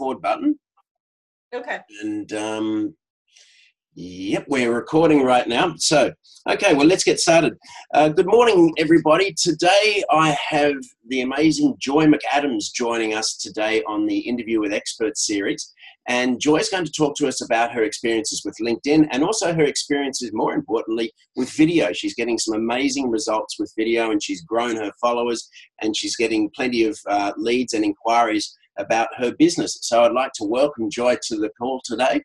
record 0.00 0.22
button. 0.22 0.58
Okay. 1.54 1.78
And 2.02 2.32
um, 2.32 2.94
yep, 3.94 4.46
we're 4.48 4.72
recording 4.74 5.22
right 5.22 5.46
now. 5.46 5.74
So, 5.76 6.12
okay, 6.48 6.74
well, 6.74 6.86
let's 6.86 7.04
get 7.04 7.20
started. 7.20 7.54
Uh, 7.92 8.08
good 8.08 8.26
morning, 8.26 8.72
everybody. 8.78 9.34
Today 9.34 10.02
I 10.10 10.36
have 10.48 10.74
the 11.08 11.20
amazing 11.20 11.74
Joy 11.78 12.06
McAdams 12.06 12.72
joining 12.74 13.14
us 13.14 13.36
today 13.36 13.82
on 13.86 14.06
the 14.06 14.18
Interview 14.18 14.60
with 14.60 14.72
Experts 14.72 15.26
series. 15.26 15.72
And 16.08 16.40
Joy's 16.40 16.70
going 16.70 16.86
to 16.86 16.92
talk 16.92 17.14
to 17.16 17.28
us 17.28 17.44
about 17.44 17.72
her 17.72 17.82
experiences 17.82 18.42
with 18.44 18.56
LinkedIn 18.60 19.08
and 19.12 19.22
also 19.22 19.52
her 19.52 19.64
experiences, 19.64 20.30
more 20.32 20.54
importantly, 20.54 21.12
with 21.36 21.50
video. 21.50 21.92
She's 21.92 22.14
getting 22.14 22.38
some 22.38 22.54
amazing 22.54 23.10
results 23.10 23.58
with 23.58 23.72
video 23.76 24.10
and 24.10 24.22
she's 24.22 24.42
grown 24.42 24.76
her 24.76 24.92
followers 25.00 25.48
and 25.82 25.94
she's 25.94 26.16
getting 26.16 26.50
plenty 26.56 26.84
of 26.84 26.98
uh, 27.06 27.32
leads 27.36 27.74
and 27.74 27.84
inquiries 27.84 28.56
about 28.80 29.08
her 29.16 29.32
business. 29.38 29.78
So 29.82 30.02
I'd 30.02 30.12
like 30.12 30.32
to 30.34 30.44
welcome 30.44 30.90
Joy 30.90 31.16
to 31.28 31.36
the 31.36 31.50
call 31.50 31.80
today. 31.84 32.22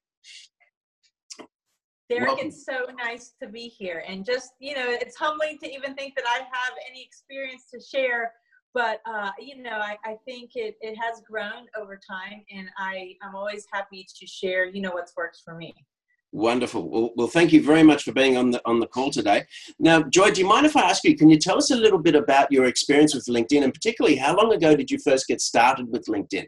Derek, 2.09 2.27
welcome. 2.27 2.47
it's 2.47 2.65
so 2.65 2.85
nice 2.97 3.33
to 3.41 3.49
be 3.49 3.67
here. 3.67 4.03
And 4.07 4.23
just, 4.23 4.51
you 4.59 4.75
know, 4.75 4.85
it's 4.87 5.15
humbling 5.17 5.57
to 5.63 5.73
even 5.73 5.95
think 5.95 6.15
that 6.15 6.25
I 6.27 6.37
have 6.37 6.73
any 6.89 7.03
experience 7.03 7.63
to 7.73 7.79
share 7.79 8.31
but 8.75 8.99
uh, 9.05 9.31
you 9.39 9.63
know 9.63 9.71
I, 9.71 9.97
I 10.03 10.17
think 10.25 10.51
it, 10.55 10.75
it 10.81 10.95
has 10.97 11.21
grown 11.27 11.65
over 11.75 11.97
time 11.97 12.43
and 12.51 12.67
I, 12.77 13.15
i'm 13.23 13.33
always 13.33 13.65
happy 13.71 14.05
to 14.19 14.27
share 14.27 14.65
you 14.65 14.81
know 14.81 14.91
what's 14.91 15.13
worked 15.17 15.41
for 15.43 15.55
me 15.55 15.73
wonderful. 16.35 16.89
Well, 16.89 17.11
well 17.15 17.27
thank 17.27 17.53
you 17.53 17.63
very 17.63 17.83
much 17.83 18.03
for 18.03 18.11
being 18.11 18.35
on 18.37 18.51
the 18.51 18.61
on 18.65 18.79
the 18.79 18.87
call 18.87 19.09
today. 19.09 19.45
Now 19.79 20.03
joy 20.03 20.31
do 20.31 20.41
you 20.41 20.47
mind 20.47 20.65
if 20.65 20.75
i 20.75 20.81
ask 20.81 21.03
you 21.03 21.15
can 21.15 21.29
you 21.29 21.39
tell 21.39 21.57
us 21.57 21.71
a 21.71 21.75
little 21.75 21.99
bit 21.99 22.15
about 22.15 22.51
your 22.51 22.65
experience 22.65 23.15
with 23.15 23.25
linkedin 23.25 23.63
and 23.63 23.73
particularly 23.73 24.17
how 24.17 24.35
long 24.35 24.53
ago 24.53 24.75
did 24.75 24.91
you 24.91 24.99
first 24.99 25.27
get 25.27 25.41
started 25.41 25.91
with 25.91 26.05
linkedin? 26.07 26.47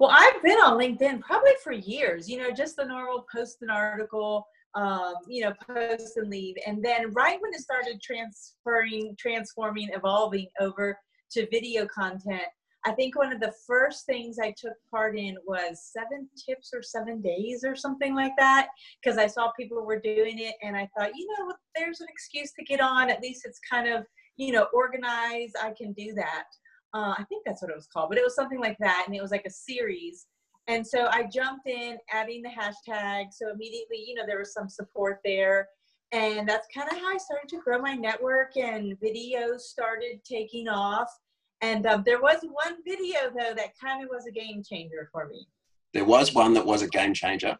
Well 0.00 0.10
i've 0.10 0.42
been 0.42 0.58
on 0.58 0.78
linkedin 0.78 1.20
probably 1.20 1.52
for 1.62 1.72
years 1.72 2.28
you 2.28 2.38
know 2.38 2.50
just 2.50 2.76
the 2.76 2.84
normal 2.84 3.26
post 3.34 3.58
an 3.60 3.70
article 3.70 4.46
um, 4.74 5.14
you 5.28 5.44
know, 5.44 5.52
post 5.66 6.16
and 6.16 6.30
leave. 6.30 6.56
And 6.66 6.82
then 6.82 7.12
right 7.12 7.38
when 7.40 7.52
it 7.52 7.60
started 7.60 8.00
transferring, 8.00 9.14
transforming, 9.18 9.90
evolving 9.92 10.46
over 10.60 10.98
to 11.32 11.46
video 11.50 11.86
content, 11.86 12.44
I 12.84 12.92
think 12.92 13.16
one 13.16 13.32
of 13.32 13.40
the 13.40 13.54
first 13.66 14.06
things 14.06 14.38
I 14.40 14.52
took 14.58 14.74
part 14.90 15.16
in 15.16 15.36
was 15.46 15.90
seven 15.96 16.28
tips 16.48 16.70
or 16.74 16.82
seven 16.82 17.22
days 17.22 17.62
or 17.64 17.76
something 17.76 18.14
like 18.14 18.32
that, 18.38 18.68
because 19.02 19.18
I 19.18 19.28
saw 19.28 19.52
people 19.52 19.84
were 19.86 20.00
doing 20.00 20.38
it 20.38 20.56
and 20.62 20.76
I 20.76 20.88
thought, 20.96 21.10
you 21.14 21.28
know, 21.38 21.52
there's 21.76 22.00
an 22.00 22.08
excuse 22.10 22.52
to 22.58 22.64
get 22.64 22.80
on. 22.80 23.08
At 23.08 23.20
least 23.20 23.42
it's 23.44 23.60
kind 23.70 23.88
of, 23.88 24.04
you 24.36 24.52
know, 24.52 24.66
organized. 24.74 25.54
I 25.62 25.72
can 25.78 25.92
do 25.92 26.12
that. 26.14 26.44
Uh, 26.92 27.14
I 27.16 27.24
think 27.28 27.44
that's 27.46 27.62
what 27.62 27.70
it 27.70 27.76
was 27.76 27.88
called, 27.92 28.08
but 28.08 28.18
it 28.18 28.24
was 28.24 28.34
something 28.34 28.60
like 28.60 28.76
that. 28.80 29.04
And 29.06 29.14
it 29.14 29.22
was 29.22 29.30
like 29.30 29.46
a 29.46 29.50
series. 29.50 30.26
And 30.66 30.86
so 30.86 31.06
I 31.10 31.28
jumped 31.32 31.68
in, 31.68 31.98
adding 32.12 32.42
the 32.42 32.50
hashtag. 32.50 33.26
So 33.32 33.50
immediately, 33.52 34.04
you 34.06 34.14
know, 34.14 34.24
there 34.26 34.38
was 34.38 34.52
some 34.52 34.68
support 34.68 35.18
there. 35.24 35.68
And 36.12 36.46
that's 36.46 36.68
kind 36.74 36.90
of 36.90 36.98
how 36.98 37.08
I 37.08 37.16
started 37.16 37.48
to 37.48 37.60
grow 37.64 37.80
my 37.80 37.94
network, 37.94 38.58
and 38.58 38.98
videos 39.00 39.60
started 39.60 40.20
taking 40.30 40.68
off. 40.68 41.08
And 41.62 41.86
um, 41.86 42.02
there 42.04 42.20
was 42.20 42.38
one 42.42 42.76
video, 42.84 43.30
though, 43.36 43.54
that 43.54 43.78
kind 43.80 44.02
of 44.02 44.10
was 44.10 44.26
a 44.26 44.32
game 44.32 44.62
changer 44.62 45.08
for 45.12 45.28
me. 45.28 45.46
There 45.94 46.04
was 46.04 46.34
one 46.34 46.54
that 46.54 46.66
was 46.66 46.82
a 46.82 46.88
game 46.88 47.14
changer. 47.14 47.56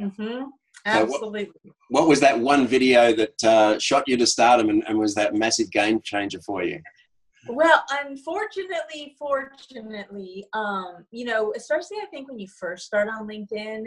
Mm-hmm. 0.00 0.44
Absolutely. 0.84 1.44
So 1.44 1.52
what, 1.62 1.74
what, 1.90 2.08
was 2.08 2.20
that 2.20 2.38
one 2.38 2.66
video 2.66 3.14
that 3.14 3.44
uh, 3.44 3.78
shot 3.78 4.04
you 4.08 4.16
to 4.16 4.26
stardom 4.26 4.68
and, 4.68 4.82
and 4.88 4.98
was 4.98 5.14
that 5.14 5.34
massive 5.34 5.70
game 5.70 6.00
changer 6.02 6.40
for 6.40 6.64
you? 6.64 6.80
Well, 7.48 7.84
unfortunately, 8.04 9.14
fortunately, 9.16 10.44
um, 10.52 11.04
you 11.12 11.24
know, 11.24 11.52
especially 11.56 11.98
I 12.02 12.06
think 12.06 12.28
when 12.28 12.40
you 12.40 12.48
first 12.48 12.86
start 12.86 13.08
on 13.08 13.28
LinkedIn, 13.28 13.84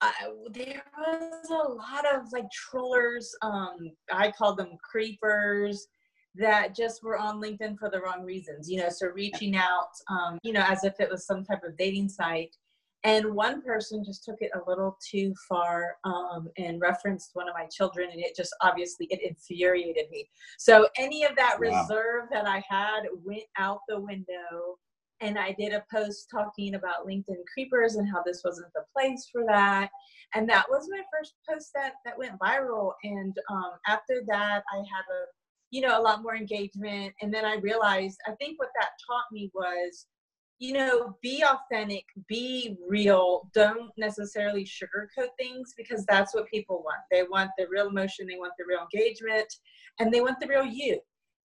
I, 0.00 0.12
there 0.52 0.82
was 0.96 1.50
a 1.50 1.72
lot 1.72 2.04
of 2.14 2.32
like 2.32 2.50
trollers. 2.50 3.34
Um, 3.42 3.90
I 4.12 4.30
call 4.30 4.54
them 4.54 4.76
creepers 4.82 5.88
that 6.34 6.74
just 6.74 7.02
were 7.02 7.18
on 7.18 7.40
LinkedIn 7.40 7.78
for 7.78 7.90
the 7.90 8.00
wrong 8.00 8.22
reasons. 8.24 8.70
You 8.70 8.80
know, 8.80 8.88
so 8.88 9.08
reaching 9.08 9.56
out, 9.56 9.90
um, 10.08 10.38
you 10.42 10.52
know, 10.52 10.64
as 10.66 10.84
if 10.84 10.94
it 11.00 11.10
was 11.10 11.26
some 11.26 11.44
type 11.44 11.62
of 11.64 11.76
dating 11.76 12.08
site 12.08 12.54
and 13.04 13.34
one 13.34 13.62
person 13.62 14.04
just 14.04 14.24
took 14.24 14.36
it 14.40 14.50
a 14.54 14.68
little 14.68 14.96
too 15.10 15.34
far 15.48 15.96
um, 16.04 16.48
and 16.56 16.80
referenced 16.80 17.30
one 17.34 17.48
of 17.48 17.54
my 17.54 17.66
children 17.66 18.08
and 18.12 18.20
it 18.20 18.36
just 18.36 18.54
obviously 18.60 19.06
it 19.10 19.20
infuriated 19.22 20.10
me 20.10 20.28
so 20.58 20.88
any 20.98 21.24
of 21.24 21.34
that 21.36 21.58
wow. 21.60 21.80
reserve 21.82 22.28
that 22.30 22.46
i 22.46 22.62
had 22.68 23.02
went 23.24 23.44
out 23.58 23.80
the 23.88 23.98
window 23.98 24.78
and 25.20 25.38
i 25.38 25.54
did 25.58 25.72
a 25.72 25.84
post 25.92 26.28
talking 26.30 26.74
about 26.74 27.06
linkedin 27.06 27.42
creepers 27.52 27.96
and 27.96 28.08
how 28.08 28.22
this 28.24 28.42
wasn't 28.44 28.72
the 28.74 28.84
place 28.96 29.28
for 29.32 29.44
that 29.46 29.90
and 30.34 30.48
that 30.48 30.66
was 30.70 30.88
my 30.90 31.02
first 31.12 31.34
post 31.48 31.70
that 31.74 31.94
that 32.04 32.18
went 32.18 32.38
viral 32.38 32.92
and 33.02 33.36
um, 33.50 33.72
after 33.88 34.22
that 34.26 34.62
i 34.72 34.76
had 34.76 35.04
a 35.10 35.24
you 35.72 35.80
know 35.80 35.98
a 35.98 36.00
lot 36.00 36.22
more 36.22 36.36
engagement 36.36 37.12
and 37.20 37.34
then 37.34 37.44
i 37.44 37.56
realized 37.56 38.18
i 38.28 38.32
think 38.32 38.58
what 38.60 38.68
that 38.78 38.90
taught 39.08 39.24
me 39.32 39.50
was 39.52 40.06
you 40.62 40.72
know, 40.72 41.16
be 41.20 41.42
authentic, 41.42 42.04
be 42.28 42.76
real. 42.88 43.50
Don't 43.52 43.90
necessarily 43.96 44.64
sugarcoat 44.64 45.30
things 45.36 45.74
because 45.76 46.06
that's 46.06 46.36
what 46.36 46.48
people 46.48 46.84
want. 46.84 47.00
They 47.10 47.24
want 47.24 47.50
the 47.58 47.66
real 47.68 47.88
emotion, 47.88 48.28
they 48.28 48.36
want 48.36 48.52
the 48.56 48.64
real 48.68 48.86
engagement, 48.94 49.52
and 49.98 50.14
they 50.14 50.20
want 50.20 50.38
the 50.38 50.46
real 50.46 50.64
you. 50.64 51.00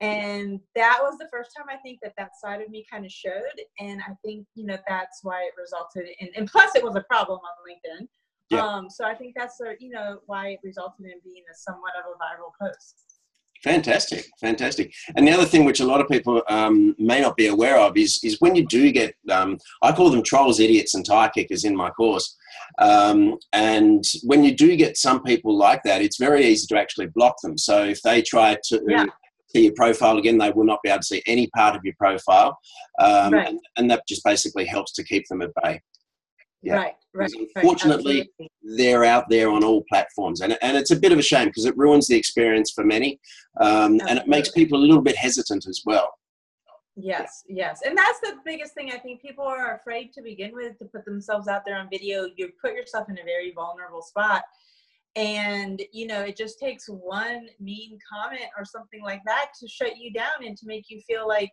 And 0.02 0.60
that 0.74 0.98
was 1.04 1.20
the 1.20 1.28
first 1.32 1.52
time 1.56 1.68
I 1.70 1.78
think 1.78 2.00
that 2.02 2.14
that 2.18 2.32
side 2.44 2.62
of 2.62 2.72
me 2.72 2.88
kind 2.92 3.06
of 3.06 3.12
showed. 3.12 3.54
And 3.80 4.02
I 4.02 4.14
think, 4.26 4.48
you 4.56 4.66
know, 4.66 4.80
that's 4.88 5.20
why 5.22 5.44
it 5.44 5.54
resulted 5.62 6.10
in, 6.20 6.30
and 6.36 6.50
plus 6.50 6.76
it 6.76 6.84
was 6.84 6.96
a 6.96 7.04
problem 7.08 7.38
on 7.38 7.70
LinkedIn. 7.70 8.08
Yeah. 8.50 8.66
Um, 8.66 8.90
so 8.90 9.06
I 9.06 9.14
think 9.14 9.36
that's, 9.38 9.62
a, 9.62 9.76
you 9.80 9.92
know, 9.92 10.22
why 10.26 10.48
it 10.48 10.60
resulted 10.64 11.06
in 11.06 11.20
being 11.24 11.44
a 11.52 11.56
somewhat 11.56 11.94
of 12.00 12.12
a 12.12 12.18
viral 12.18 12.52
post. 12.60 13.13
Fantastic, 13.64 14.26
fantastic. 14.42 14.94
And 15.16 15.26
the 15.26 15.32
other 15.32 15.46
thing 15.46 15.64
which 15.64 15.80
a 15.80 15.86
lot 15.86 16.02
of 16.02 16.10
people 16.10 16.44
um, 16.50 16.96
may 17.00 17.22
not 17.22 17.38
be 17.38 17.48
aware 17.48 17.80
of 17.80 17.96
is, 17.96 18.20
is 18.22 18.42
when 18.42 18.56
you 18.56 18.66
do 18.66 18.92
get, 18.92 19.16
um, 19.32 19.58
I 19.82 19.94
call 19.94 20.10
them 20.10 20.22
trolls, 20.22 20.60
idiots, 20.60 20.96
and 20.96 21.06
tire 21.06 21.30
kickers 21.30 21.64
in 21.64 21.74
my 21.74 21.90
course. 21.92 22.36
Um, 22.80 23.38
and 23.54 24.04
when 24.24 24.44
you 24.44 24.54
do 24.54 24.76
get 24.76 24.98
some 24.98 25.24
people 25.24 25.56
like 25.56 25.82
that, 25.84 26.02
it's 26.02 26.18
very 26.18 26.46
easy 26.46 26.68
to 26.68 26.78
actually 26.78 27.08
block 27.08 27.36
them. 27.42 27.58
So 27.58 27.86
if 27.86 28.02
they 28.02 28.22
try 28.22 28.58
to 28.66 28.82
yeah. 28.86 29.06
see 29.48 29.64
your 29.64 29.74
profile 29.76 30.18
again, 30.18 30.38
they 30.38 30.52
will 30.52 30.66
not 30.66 30.80
be 30.84 30.90
able 30.90 31.00
to 31.00 31.06
see 31.06 31.24
any 31.26 31.48
part 31.56 31.74
of 31.74 31.86
your 31.86 31.96
profile. 31.98 32.58
Um, 33.00 33.34
right. 33.34 33.48
and, 33.48 33.60
and 33.78 33.90
that 33.90 34.04
just 34.10 34.26
basically 34.26 34.66
helps 34.66 34.92
to 34.94 35.04
keep 35.04 35.26
them 35.30 35.42
at 35.42 35.52
bay. 35.64 35.80
Yeah. 36.64 36.76
Right, 36.76 36.94
right. 37.14 37.32
Unfortunately, 37.56 38.32
right, 38.40 38.50
they're 38.78 39.04
out 39.04 39.30
there 39.30 39.50
on 39.50 39.66
all 39.66 39.84
platforms, 39.90 40.40
and 40.40 40.58
and 40.62 40.78
it's 40.78 40.92
a 40.92 40.96
bit 40.96 41.12
of 41.12 41.20
a 41.20 41.22
shame 41.22 41.50
because 41.50 41.66
it 41.66 41.78
ruins 41.78 42.08
the 42.08 42.16
experience 42.16 42.72
for 42.72 42.86
many, 42.86 43.20
um, 43.60 44.00
and 44.08 44.18
it 44.18 44.30
makes 44.30 44.50
people 44.50 44.80
a 44.80 44.82
little 44.82 45.02
bit 45.02 45.18
hesitant 45.18 45.68
as 45.68 45.82
well. 45.86 46.10
Yes, 46.96 47.44
yes, 47.50 47.82
and 47.86 47.98
that's 47.98 48.22
the 48.22 48.38
biggest 48.46 48.76
thing. 48.76 48.92
I 48.94 48.98
think 48.98 49.22
people 49.22 49.44
are 49.44 49.76
afraid 49.76 50.14
to 50.14 50.22
begin 50.22 50.54
with 50.54 50.78
to 50.80 50.86
put 50.86 51.04
themselves 51.04 51.50
out 51.50 51.64
there 51.66 51.78
on 51.78 51.90
video. 51.92 52.30
You 52.38 52.50
put 52.62 52.74
yourself 52.74 53.10
in 53.10 53.18
a 53.18 53.24
very 53.26 53.52
vulnerable 53.52 54.02
spot, 54.02 54.44
and 55.18 55.82
you 55.92 56.08
know 56.08 56.22
it 56.22 56.38
just 56.38 56.60
takes 56.60 56.88
one 56.88 57.50
mean 57.60 58.00
comment 58.10 58.50
or 58.58 58.64
something 58.64 59.04
like 59.04 59.22
that 59.26 59.48
to 59.60 59.68
shut 59.68 59.98
you 59.98 60.14
down 60.14 60.46
and 60.46 60.56
to 60.56 60.66
make 60.66 60.86
you 60.88 61.02
feel 61.02 61.28
like 61.28 61.52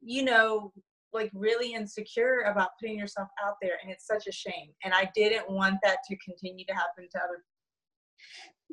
you 0.00 0.22
know 0.22 0.72
like 1.12 1.30
really 1.34 1.74
insecure 1.74 2.40
about 2.42 2.70
putting 2.80 2.98
yourself 2.98 3.28
out 3.44 3.54
there 3.62 3.78
and 3.82 3.90
it's 3.90 4.06
such 4.06 4.26
a 4.26 4.32
shame 4.32 4.70
and 4.84 4.92
i 4.94 5.08
didn't 5.14 5.48
want 5.50 5.76
that 5.82 5.98
to 6.08 6.16
continue 6.16 6.64
to 6.64 6.74
happen 6.74 7.06
to 7.10 7.18
other 7.18 7.44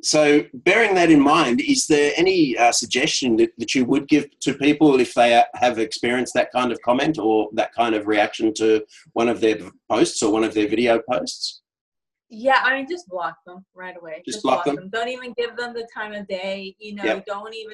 so 0.04 0.44
bearing 0.54 0.94
that 0.96 1.10
in 1.10 1.22
mind 1.22 1.62
is 1.62 1.88
there 1.88 2.12
any 2.18 2.58
uh, 2.58 2.72
suggestion 2.72 3.38
that, 3.38 3.52
that 3.58 3.74
you 3.74 3.86
would 3.86 4.08
give 4.08 4.28
to 4.40 4.54
people 4.56 5.00
if 5.00 5.14
they 5.14 5.42
have 5.56 5.80
experienced 5.80 6.34
that 6.34 6.52
kind 6.52 6.72
of 6.72 6.82
comment 6.82 7.18
or 7.18 7.50
that 7.54 7.74
kind 7.74 7.96
of 7.96 8.06
reaction 8.08 8.54
to 8.54 8.84
one 9.14 9.30
of 9.30 9.40
their 9.40 9.58
posts 9.90 10.22
or 10.22 10.32
one 10.32 10.44
of 10.44 10.54
their 10.54 10.68
video 10.68 11.02
posts 11.10 11.62
yeah 12.30 12.60
i 12.64 12.76
mean 12.76 12.88
just 12.90 13.08
block 13.08 13.38
them 13.46 13.66
right 13.74 13.96
away 13.98 14.22
just, 14.26 14.38
just 14.38 14.44
block, 14.44 14.66
block 14.66 14.76
them. 14.76 14.76
them. 14.76 14.90
don't 14.90 15.10
even 15.10 15.34
give 15.38 15.56
them 15.56 15.74
the 15.74 15.88
time 15.94 16.12
of 16.12 16.28
day 16.28 16.76
you 16.80 16.94
know 16.96 17.04
yep. 17.04 17.26
don't 17.26 17.54
even 17.54 17.74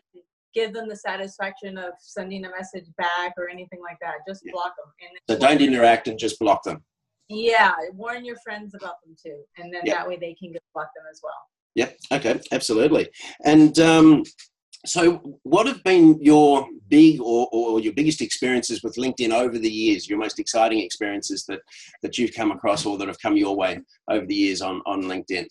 give 0.54 0.74
them 0.74 0.88
the 0.88 0.96
satisfaction 0.96 1.78
of 1.78 1.94
sending 2.00 2.46
a 2.46 2.50
message 2.50 2.86
back 2.98 3.34
or 3.38 3.50
anything 3.50 3.80
like 3.82 3.98
that. 4.02 4.16
Just 4.28 4.44
block 4.52 4.74
them. 4.78 4.94
And 5.02 5.40
so 5.40 5.48
don't 5.48 5.62
interact 5.62 6.08
and 6.08 6.18
just 6.18 6.40
block 6.40 6.64
them. 6.64 6.84
Yeah, 7.30 7.72
warn 7.94 8.26
your 8.26 8.36
friends 8.44 8.74
about 8.76 8.96
them 9.06 9.16
too, 9.22 9.38
and 9.58 9.74
then 9.74 9.82
yep. 9.86 9.98
that 9.98 10.08
way 10.08 10.18
they 10.18 10.34
can 10.34 10.52
get 10.52 10.62
block 10.74 10.90
them 10.96 11.06
as 11.10 11.22
well. 11.24 11.34
Yep. 11.76 11.98
Okay. 12.12 12.40
Absolutely. 12.52 13.10
And 13.46 13.80
um, 13.80 14.24
so, 14.86 15.40
what 15.44 15.68
have 15.68 15.84
been 15.84 16.22
your 16.22 16.68
big 16.90 17.22
or, 17.22 17.48
or 17.52 17.80
your 17.80 17.94
biggest 17.94 18.22
experiences 18.22 18.84
with 18.84 18.96
LinkedIn 18.96 19.32
over 19.32 19.58
the 19.58 19.70
years? 19.70 20.10
Your 20.10 20.20
most 20.20 20.40
exciting 20.40 20.80
experiences 20.80 21.46
that 21.48 21.62
that 22.02 22.18
you've 22.18 22.34
come 22.34 22.52
across 22.52 22.86
or 22.86 22.98
that 22.98 23.08
have 23.08 23.22
come 23.22 23.38
your 23.38 23.56
way 23.56 23.80
over 24.10 24.26
the 24.26 24.36
years 24.36 24.62
on 24.62 24.82
on 24.86 25.04
LinkedIn? 25.04 25.46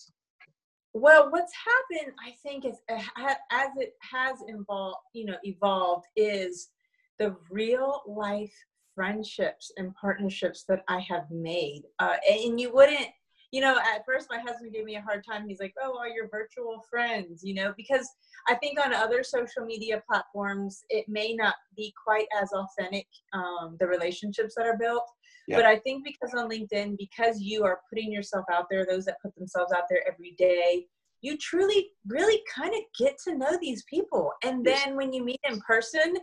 Well, 0.92 1.30
what's 1.30 1.52
happened, 1.54 2.14
I 2.24 2.32
think, 2.42 2.64
is 2.64 2.78
uh, 2.90 3.34
as 3.52 3.68
it 3.76 3.94
has 4.00 4.38
involved, 4.48 4.98
you 5.14 5.24
know, 5.24 5.36
evolved, 5.44 6.06
is 6.16 6.70
the 7.18 7.36
real 7.50 8.02
life 8.06 8.52
friendships 8.94 9.70
and 9.76 9.94
partnerships 9.94 10.64
that 10.68 10.82
I 10.88 10.98
have 11.00 11.30
made. 11.30 11.82
Uh, 12.00 12.16
and 12.28 12.60
you 12.60 12.72
wouldn't, 12.74 13.06
you 13.52 13.60
know, 13.60 13.78
at 13.78 14.04
first 14.04 14.28
my 14.30 14.38
husband 14.38 14.72
gave 14.72 14.84
me 14.84 14.96
a 14.96 15.00
hard 15.00 15.24
time. 15.24 15.48
He's 15.48 15.60
like, 15.60 15.74
oh, 15.82 15.96
all 15.96 16.12
your 16.12 16.28
virtual 16.28 16.84
friends, 16.90 17.42
you 17.44 17.54
know, 17.54 17.72
because 17.76 18.08
I 18.48 18.54
think 18.56 18.80
on 18.80 18.92
other 18.92 19.22
social 19.22 19.64
media 19.64 20.02
platforms, 20.08 20.82
it 20.88 21.08
may 21.08 21.34
not 21.34 21.54
be 21.76 21.94
quite 22.02 22.26
as 22.40 22.50
authentic, 22.52 23.06
um, 23.32 23.76
the 23.78 23.86
relationships 23.86 24.54
that 24.56 24.66
are 24.66 24.76
built. 24.76 25.04
Yeah. 25.50 25.56
But 25.56 25.66
I 25.66 25.78
think 25.78 26.04
because 26.04 26.32
on 26.32 26.48
LinkedIn, 26.48 26.96
because 26.96 27.40
you 27.40 27.64
are 27.64 27.80
putting 27.88 28.12
yourself 28.12 28.44
out 28.52 28.66
there, 28.70 28.86
those 28.86 29.04
that 29.06 29.20
put 29.20 29.34
themselves 29.34 29.72
out 29.72 29.84
there 29.90 30.00
every 30.06 30.36
day, 30.38 30.86
you 31.22 31.36
truly, 31.36 31.88
really 32.06 32.40
kind 32.54 32.72
of 32.72 32.80
get 32.96 33.18
to 33.24 33.36
know 33.36 33.58
these 33.60 33.82
people. 33.84 34.32
And 34.44 34.64
then 34.64 34.96
when 34.96 35.12
you 35.12 35.24
meet 35.24 35.40
in 35.48 35.60
person, 35.60 36.16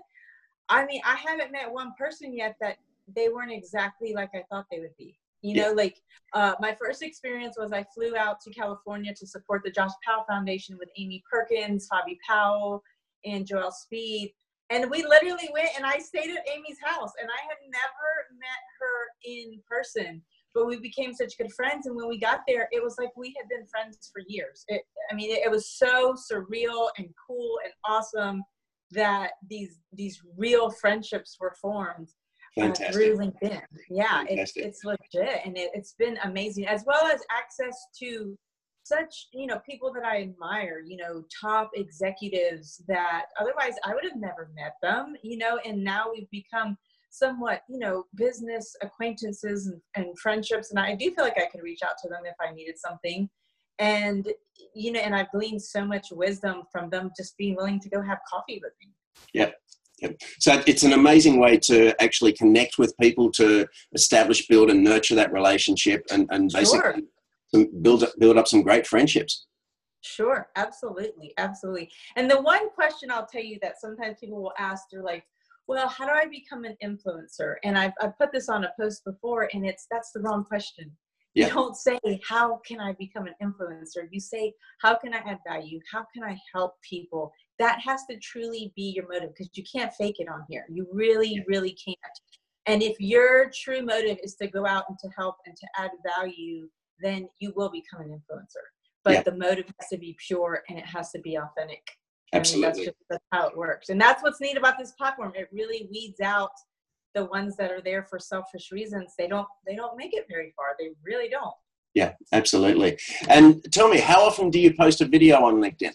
I 0.70 0.86
mean, 0.86 1.02
I 1.06 1.16
haven't 1.16 1.52
met 1.52 1.70
one 1.70 1.92
person 1.98 2.34
yet 2.34 2.56
that 2.62 2.78
they 3.16 3.28
weren't 3.28 3.52
exactly 3.52 4.14
like 4.14 4.30
I 4.34 4.44
thought 4.50 4.66
they 4.72 4.80
would 4.80 4.96
be. 4.98 5.20
You 5.42 5.56
know, 5.56 5.72
like 5.74 5.98
uh, 6.34 6.54
my 6.62 6.76
first 6.82 7.04
experience 7.04 7.58
was 7.60 7.74
I 7.74 7.86
flew 7.94 8.16
out 8.16 8.40
to 8.42 8.50
California 8.52 9.14
to 9.14 9.28
support 9.28 9.62
the 9.64 9.72
Josh 9.72 9.92
Powell 10.06 10.24
Foundation 10.28 10.78
with 10.80 10.90
Amy 10.98 11.22
Perkins, 11.30 11.88
Fabi 11.92 12.18
Powell, 12.28 12.82
and 13.26 13.46
Joel 13.46 13.72
Speed. 13.72 14.34
And 14.69 14.90
we 14.90 15.04
literally 15.04 15.50
went 15.54 15.69
and 15.78 15.86
I 15.86 15.98
stayed 16.00 16.30
at 16.30 16.48
Amy's 16.54 16.78
house 16.84 17.12
and 17.22 17.30
I 17.30 17.42
had 17.42 17.58
never 17.64 18.38
met 18.38 18.64
her 18.80 19.08
in 19.24 19.62
person, 19.69 20.22
but 20.54 20.68
we 20.68 20.78
became 20.78 21.14
such 21.14 21.38
good 21.38 21.52
friends. 21.54 21.86
And 21.86 21.96
when 21.96 22.10
we 22.10 22.19
got 22.19 22.42
there, 22.48 22.68
it 22.72 22.84
was 22.84 22.96
like 22.98 23.10
we 23.16 23.34
had 23.40 23.48
been 23.50 23.66
friends 23.68 23.98
for 24.12 24.22
years. 24.28 24.66
It, 24.68 24.81
I 25.12 25.16
mean, 25.16 25.31
it, 25.31 25.46
it 25.46 25.52
was 25.52 25.69
so 25.69 26.16
surreal 26.16 26.90
and 26.98 27.08
cool 27.28 27.60
and 27.64 27.74
awesome 27.86 28.44
that 28.92 29.31
these 29.50 29.80
these 29.94 30.22
real 30.38 30.69
friendships 30.69 31.38
were 31.40 31.54
formed 31.62 32.10
uh, 32.60 32.72
through 32.92 33.18
LinkedIn. 33.18 33.62
Yeah, 33.90 34.24
it's, 34.30 34.54
it's 34.56 34.84
legit, 34.84 35.42
and 35.46 35.58
it, 35.58 35.72
it's 35.74 35.94
been 35.94 36.18
amazing, 36.24 36.68
as 36.68 36.84
well 36.88 37.06
as 37.06 37.22
access 37.31 37.78
to 38.00 38.38
such 38.88 39.28
you 39.34 39.48
know 39.48 39.60
people 39.68 39.92
that 39.94 40.06
I 40.06 40.22
admire. 40.22 40.81
You 40.86 40.98
know, 40.98 41.24
top 41.42 41.72
executives 41.75 42.81
that 42.88 43.25
otherwise 43.39 43.74
I 43.84 43.94
would 43.94 44.04
have 44.04 44.16
never 44.16 44.50
met 44.56 44.75
them. 44.81 45.16
You 45.24 45.38
know, 45.38 45.60
and 45.66 45.84
now 45.84 46.06
we've 46.13 46.30
become 46.31 46.78
somewhat 47.10 47.62
you 47.69 47.80
know 47.80 48.06
business 48.16 48.75
acquaintances 48.81 49.68
and, 49.68 49.81
and 49.95 50.19
friendships 50.19 50.72
and 50.72 50.80
i 50.80 50.94
do 50.94 51.10
feel 51.12 51.24
like 51.24 51.38
i 51.38 51.48
could 51.51 51.63
reach 51.63 51.80
out 51.84 51.98
to 52.01 52.10
them 52.10 52.19
if 52.25 52.36
i 52.42 52.54
needed 52.54 52.78
something 52.78 53.30
and 53.80 54.28
you 54.75 54.92
know 54.92 55.00
and 55.00 55.16
i've 55.16 55.31
gleaned 55.31 55.62
so 55.62 55.86
much 55.86 56.07
wisdom 56.12 56.63
from 56.72 56.90
them 56.90 57.10
just 57.18 57.38
being 57.38 57.56
willing 57.56 57.80
to 57.80 57.90
go 57.90 58.01
have 58.01 58.19
coffee 58.30 58.60
with 58.62 58.74
me 58.81 58.92
yeah 59.33 59.50
Yep. 60.00 60.22
So 60.40 60.63
it's 60.68 60.83
an 60.83 60.94
amazing 60.94 61.40
way 61.40 61.57
to 61.63 62.00
actually 62.00 62.33
connect 62.33 62.78
with 62.78 62.95
people 63.01 63.31
to 63.31 63.68
establish, 63.95 64.45
build, 64.45 64.69
and 64.69 64.83
nurture 64.83 65.16
that 65.16 65.33
relationship, 65.33 66.06
and, 66.12 66.28
and 66.30 66.51
basically 66.54 66.80
sure. 66.80 66.95
Build 67.82 68.04
up, 68.04 68.12
build 68.20 68.38
up 68.38 68.48
some 68.48 68.62
great 68.62 68.88
friendships. 68.88 69.48
Sure, 70.02 70.48
absolutely, 70.56 71.34
absolutely. 71.38 71.90
And 72.16 72.30
the 72.30 72.42
one 72.42 72.70
question 72.70 73.12
I'll 73.12 73.26
tell 73.26 73.44
you 73.44 73.58
that 73.62 73.80
sometimes 73.80 74.18
people 74.20 74.42
will 74.42 74.54
ask, 74.58 74.86
they're 74.92 75.04
like, 75.04 75.26
"Well, 75.68 75.90
how 75.90 76.06
do 76.06 76.12
I 76.12 76.26
become 76.26 76.64
an 76.64 76.78
influencer?" 76.84 77.56
And 77.64 77.78
I've, 77.78 77.94
I've 78.02 78.18
put 78.18 78.32
this 78.32 78.50
on 78.50 78.64
a 78.64 78.72
post 78.80 79.04
before, 79.06 79.50
and 79.54 79.66
it's 79.66 79.88
that's 79.92 80.12
the 80.12 80.22
wrong 80.22 80.44
question. 80.44 80.96
Yeah. 81.38 81.48
You 81.48 81.54
don't 81.54 81.76
say, 81.76 82.00
How 82.28 82.60
can 82.66 82.80
I 82.80 82.94
become 82.94 83.28
an 83.28 83.36
influencer? 83.44 84.08
You 84.12 84.20
say, 84.20 84.54
How 84.82 84.96
can 84.96 85.14
I 85.14 85.18
add 85.18 85.38
value? 85.48 85.80
How 85.92 86.04
can 86.12 86.24
I 86.24 86.36
help 86.52 86.82
people? 86.82 87.32
That 87.60 87.80
has 87.82 88.06
to 88.10 88.18
truly 88.18 88.74
be 88.76 88.94
your 88.96 89.08
motive 89.08 89.30
because 89.36 89.52
you 89.54 89.64
can't 89.72 89.94
fake 89.94 90.16
it 90.18 90.28
on 90.28 90.46
here. 90.50 90.66
You 90.68 90.88
really, 90.92 91.36
yeah. 91.36 91.42
really 91.48 91.78
can't. 91.86 91.98
And 92.66 92.82
if 92.82 93.00
your 93.00 93.52
true 93.56 93.84
motive 93.84 94.18
is 94.24 94.36
to 94.36 94.48
go 94.48 94.66
out 94.66 94.86
and 94.90 94.98
to 95.00 95.10
help 95.16 95.36
and 95.46 95.56
to 95.56 95.68
add 95.78 95.92
value, 96.18 96.68
then 97.02 97.28
you 97.40 97.54
will 97.56 97.70
become 97.70 98.02
an 98.02 98.10
influencer. 98.10 98.66
But 99.04 99.14
yeah. 99.14 99.24
the 99.24 99.36
motive 99.36 99.66
has 99.80 99.90
to 99.90 99.98
be 99.98 100.18
pure 100.28 100.64
and 100.70 100.78
it 100.78 100.86
has 100.86 101.12
to 101.12 101.20
be 101.20 101.38
authentic. 101.38 101.86
Absolutely. 102.34 102.68
that's, 102.68 102.80
just, 102.80 102.98
that's 103.10 103.24
how 103.32 103.48
it 103.48 103.58
works. 103.58 103.90
And 103.90 104.00
that's 104.02 104.22
what's 104.22 104.42
neat 104.42 104.58
about 104.58 104.78
this 104.78 104.92
platform. 104.92 105.32
It 105.36 105.48
really 105.52 105.88
weeds 105.92 106.20
out 106.20 106.52
the 107.18 107.26
ones 107.26 107.56
that 107.58 107.72
are 107.72 107.82
there 107.82 108.04
for 108.04 108.20
selfish 108.20 108.72
reasons 108.72 109.14
they 109.18 109.28
don't 109.28 109.48
they 109.66 109.76
don't 109.76 109.98
make 109.98 110.14
it 110.14 110.26
very 110.30 110.54
far 110.56 110.76
they 110.80 110.90
really 111.04 111.30
don't 111.30 111.56
yeah 111.96 112.14
absolutely 112.32 112.98
and 113.30 113.66
tell 113.74 113.88
me 113.88 113.98
how 113.98 114.22
often 114.22 114.50
do 114.52 114.60
you 114.60 114.72
post 114.74 115.02
a 115.02 115.06
video 115.06 115.38
on 115.44 115.56
linkedin 115.56 115.94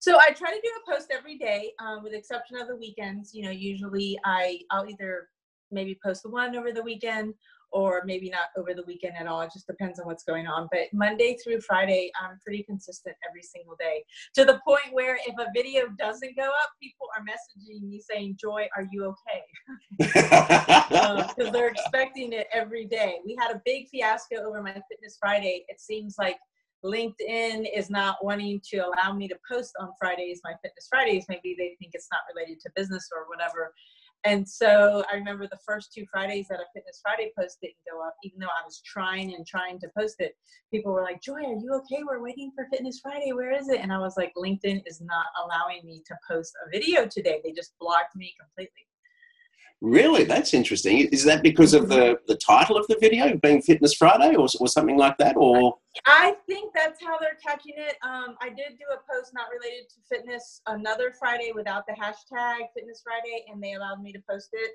so 0.00 0.18
i 0.18 0.30
try 0.32 0.50
to 0.50 0.60
do 0.62 0.70
a 0.82 0.92
post 0.92 1.12
every 1.16 1.38
day 1.38 1.70
um, 1.80 2.02
with 2.02 2.12
the 2.12 2.18
exception 2.18 2.56
of 2.58 2.66
the 2.66 2.76
weekends 2.76 3.32
you 3.32 3.42
know 3.44 3.50
usually 3.50 4.18
i 4.24 4.58
i'll 4.72 4.88
either 4.88 5.28
maybe 5.70 5.96
post 6.04 6.24
the 6.24 6.30
one 6.30 6.56
over 6.56 6.72
the 6.72 6.82
weekend 6.82 7.32
or 7.72 8.02
maybe 8.04 8.30
not 8.30 8.48
over 8.56 8.74
the 8.74 8.82
weekend 8.86 9.14
at 9.18 9.26
all. 9.26 9.40
It 9.42 9.50
just 9.52 9.66
depends 9.66 9.98
on 9.98 10.06
what's 10.06 10.24
going 10.24 10.46
on. 10.46 10.68
But 10.70 10.92
Monday 10.92 11.36
through 11.42 11.60
Friday, 11.60 12.10
I'm 12.20 12.38
pretty 12.42 12.62
consistent 12.62 13.16
every 13.28 13.42
single 13.42 13.76
day 13.78 14.04
to 14.34 14.44
the 14.44 14.60
point 14.66 14.92
where 14.92 15.16
if 15.26 15.34
a 15.38 15.46
video 15.54 15.84
doesn't 15.98 16.36
go 16.36 16.44
up, 16.44 16.70
people 16.82 17.08
are 17.16 17.22
messaging 17.22 17.88
me 17.88 18.00
saying, 18.00 18.36
Joy, 18.40 18.66
are 18.76 18.86
you 18.90 19.04
okay? 19.04 19.42
Because 19.98 21.34
um, 21.46 21.52
they're 21.52 21.68
expecting 21.68 22.32
it 22.32 22.46
every 22.52 22.86
day. 22.86 23.16
We 23.24 23.36
had 23.38 23.54
a 23.54 23.60
big 23.64 23.88
fiasco 23.88 24.36
over 24.46 24.62
my 24.62 24.72
Fitness 24.90 25.16
Friday. 25.20 25.64
It 25.68 25.80
seems 25.80 26.16
like 26.18 26.36
LinkedIn 26.84 27.66
is 27.74 27.90
not 27.90 28.16
wanting 28.22 28.60
to 28.70 28.78
allow 28.78 29.12
me 29.12 29.28
to 29.28 29.36
post 29.50 29.72
on 29.80 29.90
Fridays, 29.98 30.40
my 30.44 30.52
Fitness 30.62 30.86
Fridays. 30.88 31.26
Maybe 31.28 31.54
they 31.58 31.76
think 31.78 31.92
it's 31.94 32.08
not 32.12 32.20
related 32.32 32.60
to 32.60 32.70
business 32.76 33.08
or 33.14 33.28
whatever. 33.28 33.72
And 34.26 34.46
so 34.48 35.04
I 35.10 35.14
remember 35.14 35.46
the 35.46 35.58
first 35.64 35.92
two 35.92 36.04
Fridays 36.10 36.48
that 36.48 36.58
a 36.58 36.64
Fitness 36.74 36.98
Friday 37.00 37.30
post 37.38 37.58
didn't 37.62 37.76
go 37.88 38.04
up, 38.04 38.16
even 38.24 38.40
though 38.40 38.46
I 38.46 38.64
was 38.64 38.82
trying 38.84 39.32
and 39.34 39.46
trying 39.46 39.78
to 39.78 39.88
post 39.96 40.16
it. 40.18 40.34
People 40.72 40.92
were 40.92 41.02
like, 41.02 41.22
Joy, 41.22 41.44
are 41.44 41.54
you 41.54 41.80
okay? 41.84 42.02
We're 42.04 42.20
waiting 42.20 42.50
for 42.56 42.66
Fitness 42.72 42.98
Friday. 43.00 43.32
Where 43.32 43.56
is 43.56 43.68
it? 43.68 43.80
And 43.80 43.92
I 43.92 43.98
was 43.98 44.16
like, 44.16 44.32
LinkedIn 44.36 44.82
is 44.84 45.00
not 45.00 45.26
allowing 45.44 45.82
me 45.84 46.02
to 46.08 46.16
post 46.28 46.52
a 46.66 46.70
video 46.70 47.06
today. 47.06 47.40
They 47.44 47.52
just 47.52 47.74
blocked 47.78 48.16
me 48.16 48.34
completely. 48.40 48.88
Really, 49.82 50.24
that's 50.24 50.54
interesting. 50.54 51.00
Is 51.08 51.22
that 51.24 51.42
because 51.42 51.74
of 51.74 51.88
the, 51.88 52.18
the 52.26 52.36
title 52.36 52.78
of 52.78 52.86
the 52.86 52.96
video 52.98 53.36
being 53.36 53.60
Fitness 53.60 53.92
Friday 53.92 54.34
or, 54.34 54.48
or 54.58 54.68
something 54.68 54.96
like 54.96 55.18
that? 55.18 55.36
Or 55.36 55.76
I 56.06 56.34
think 56.46 56.72
that's 56.74 57.02
how 57.02 57.18
they're 57.18 57.38
catching 57.46 57.74
it. 57.76 57.96
Um, 58.02 58.36
I 58.40 58.48
did 58.48 58.78
do 58.78 58.86
a 58.90 59.12
post 59.12 59.32
not 59.34 59.48
related 59.50 59.88
to 59.90 59.96
fitness 60.08 60.62
another 60.66 61.12
Friday 61.18 61.52
without 61.54 61.84
the 61.86 61.92
hashtag 61.92 62.60
Fitness 62.74 63.02
Friday, 63.04 63.44
and 63.52 63.62
they 63.62 63.74
allowed 63.74 64.02
me 64.02 64.12
to 64.12 64.22
post 64.28 64.48
it. 64.54 64.70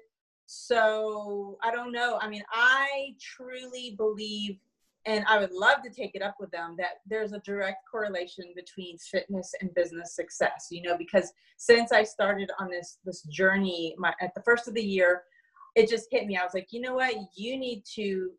So 0.46 1.58
I 1.64 1.72
don't 1.72 1.92
know. 1.92 2.20
I 2.22 2.30
mean, 2.30 2.44
I 2.52 3.16
truly 3.20 3.96
believe 3.98 4.58
and 5.06 5.26
I 5.28 5.40
would 5.40 5.52
love 5.52 5.82
to 5.84 5.90
take 5.90 6.12
it 6.14 6.22
up 6.22 6.36
with 6.40 6.52
them 6.52 6.76
that 6.78 7.02
there's 7.08 7.34
a 7.34 7.40
direct 7.40 7.80
correlation 7.90 8.46
between 8.56 8.98
fitness 8.98 9.52
and 9.60 9.74
business 9.74 10.16
success. 10.16 10.68
You 10.70 10.84
know, 10.84 10.98
because 10.98 11.32
since 11.58 11.92
I 11.92 12.04
started 12.04 12.52
on 12.60 12.70
this 12.70 13.00
this 13.06 13.24
journey, 13.24 13.96
my 13.98 14.14
at 14.22 14.34
the 14.36 14.44
first 14.44 14.68
of 14.68 14.74
the 14.74 14.84
year, 14.84 15.24
it 15.76 15.90
just 15.90 16.08
hit 16.12 16.28
me. 16.28 16.38
I 16.38 16.44
was 16.44 16.54
like, 16.54 16.68
you 16.72 16.82
know 16.82 16.96
what, 16.96 17.16
you 17.36 17.58
need 17.58 17.84
to 17.96 18.32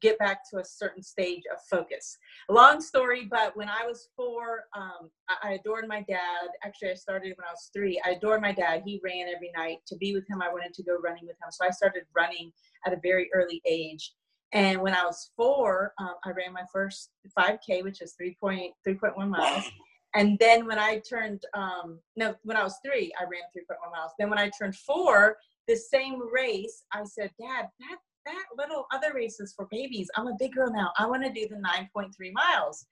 get 0.00 0.18
back 0.18 0.48
to 0.48 0.58
a 0.58 0.64
certain 0.64 1.02
stage 1.02 1.42
of 1.52 1.60
focus. 1.68 2.16
Long 2.48 2.80
story, 2.80 3.26
but 3.30 3.56
when 3.56 3.68
I 3.68 3.84
was 3.86 4.08
four, 4.16 4.64
um, 4.76 5.10
I, 5.28 5.48
I 5.48 5.52
adored 5.54 5.88
my 5.88 6.02
dad. 6.02 6.48
Actually, 6.64 6.90
I 6.90 6.94
started 6.94 7.34
when 7.36 7.46
I 7.48 7.52
was 7.52 7.70
three. 7.74 8.00
I 8.04 8.10
adored 8.10 8.40
my 8.40 8.52
dad. 8.52 8.82
He 8.84 9.00
ran 9.02 9.26
every 9.34 9.50
night. 9.56 9.78
To 9.86 9.96
be 9.96 10.14
with 10.14 10.28
him, 10.28 10.40
I 10.40 10.52
wanted 10.52 10.72
to 10.74 10.82
go 10.82 10.96
running 11.02 11.26
with 11.26 11.36
him. 11.36 11.50
So 11.50 11.66
I 11.66 11.70
started 11.70 12.04
running 12.14 12.52
at 12.86 12.92
a 12.92 13.00
very 13.02 13.28
early 13.34 13.60
age 13.66 14.12
and 14.52 14.80
when 14.80 14.94
I 14.94 15.04
was 15.04 15.30
four, 15.36 15.92
um, 15.98 16.14
I 16.24 16.30
ran 16.30 16.52
my 16.52 16.64
first 16.72 17.10
5K, 17.38 17.82
which 17.82 18.00
is 18.00 18.14
3.3.1 18.20 19.28
miles. 19.28 19.64
And 20.14 20.38
then 20.38 20.66
when 20.66 20.78
I 20.78 21.00
turned, 21.00 21.42
um, 21.54 22.00
no, 22.16 22.34
when 22.42 22.56
I 22.56 22.62
was 22.62 22.76
three, 22.84 23.12
I 23.20 23.24
ran 23.24 23.42
3.1 23.56 23.92
miles. 23.92 24.12
Then 24.18 24.30
when 24.30 24.38
I 24.38 24.50
turned 24.58 24.74
four, 24.74 25.36
the 25.66 25.76
same 25.76 26.18
race, 26.32 26.82
I 26.92 27.04
said, 27.04 27.30
Dad, 27.38 27.68
that 27.80 27.98
that 28.28 28.44
little 28.56 28.86
other 28.92 29.14
race 29.14 29.40
is 29.40 29.54
for 29.54 29.66
babies. 29.70 30.10
I'm 30.16 30.26
a 30.26 30.36
big 30.38 30.52
girl 30.52 30.70
now. 30.70 30.92
I 30.98 31.06
want 31.06 31.24
to 31.24 31.32
do 31.32 31.48
the 31.48 31.56
9.3 31.56 32.10
miles 32.32 32.86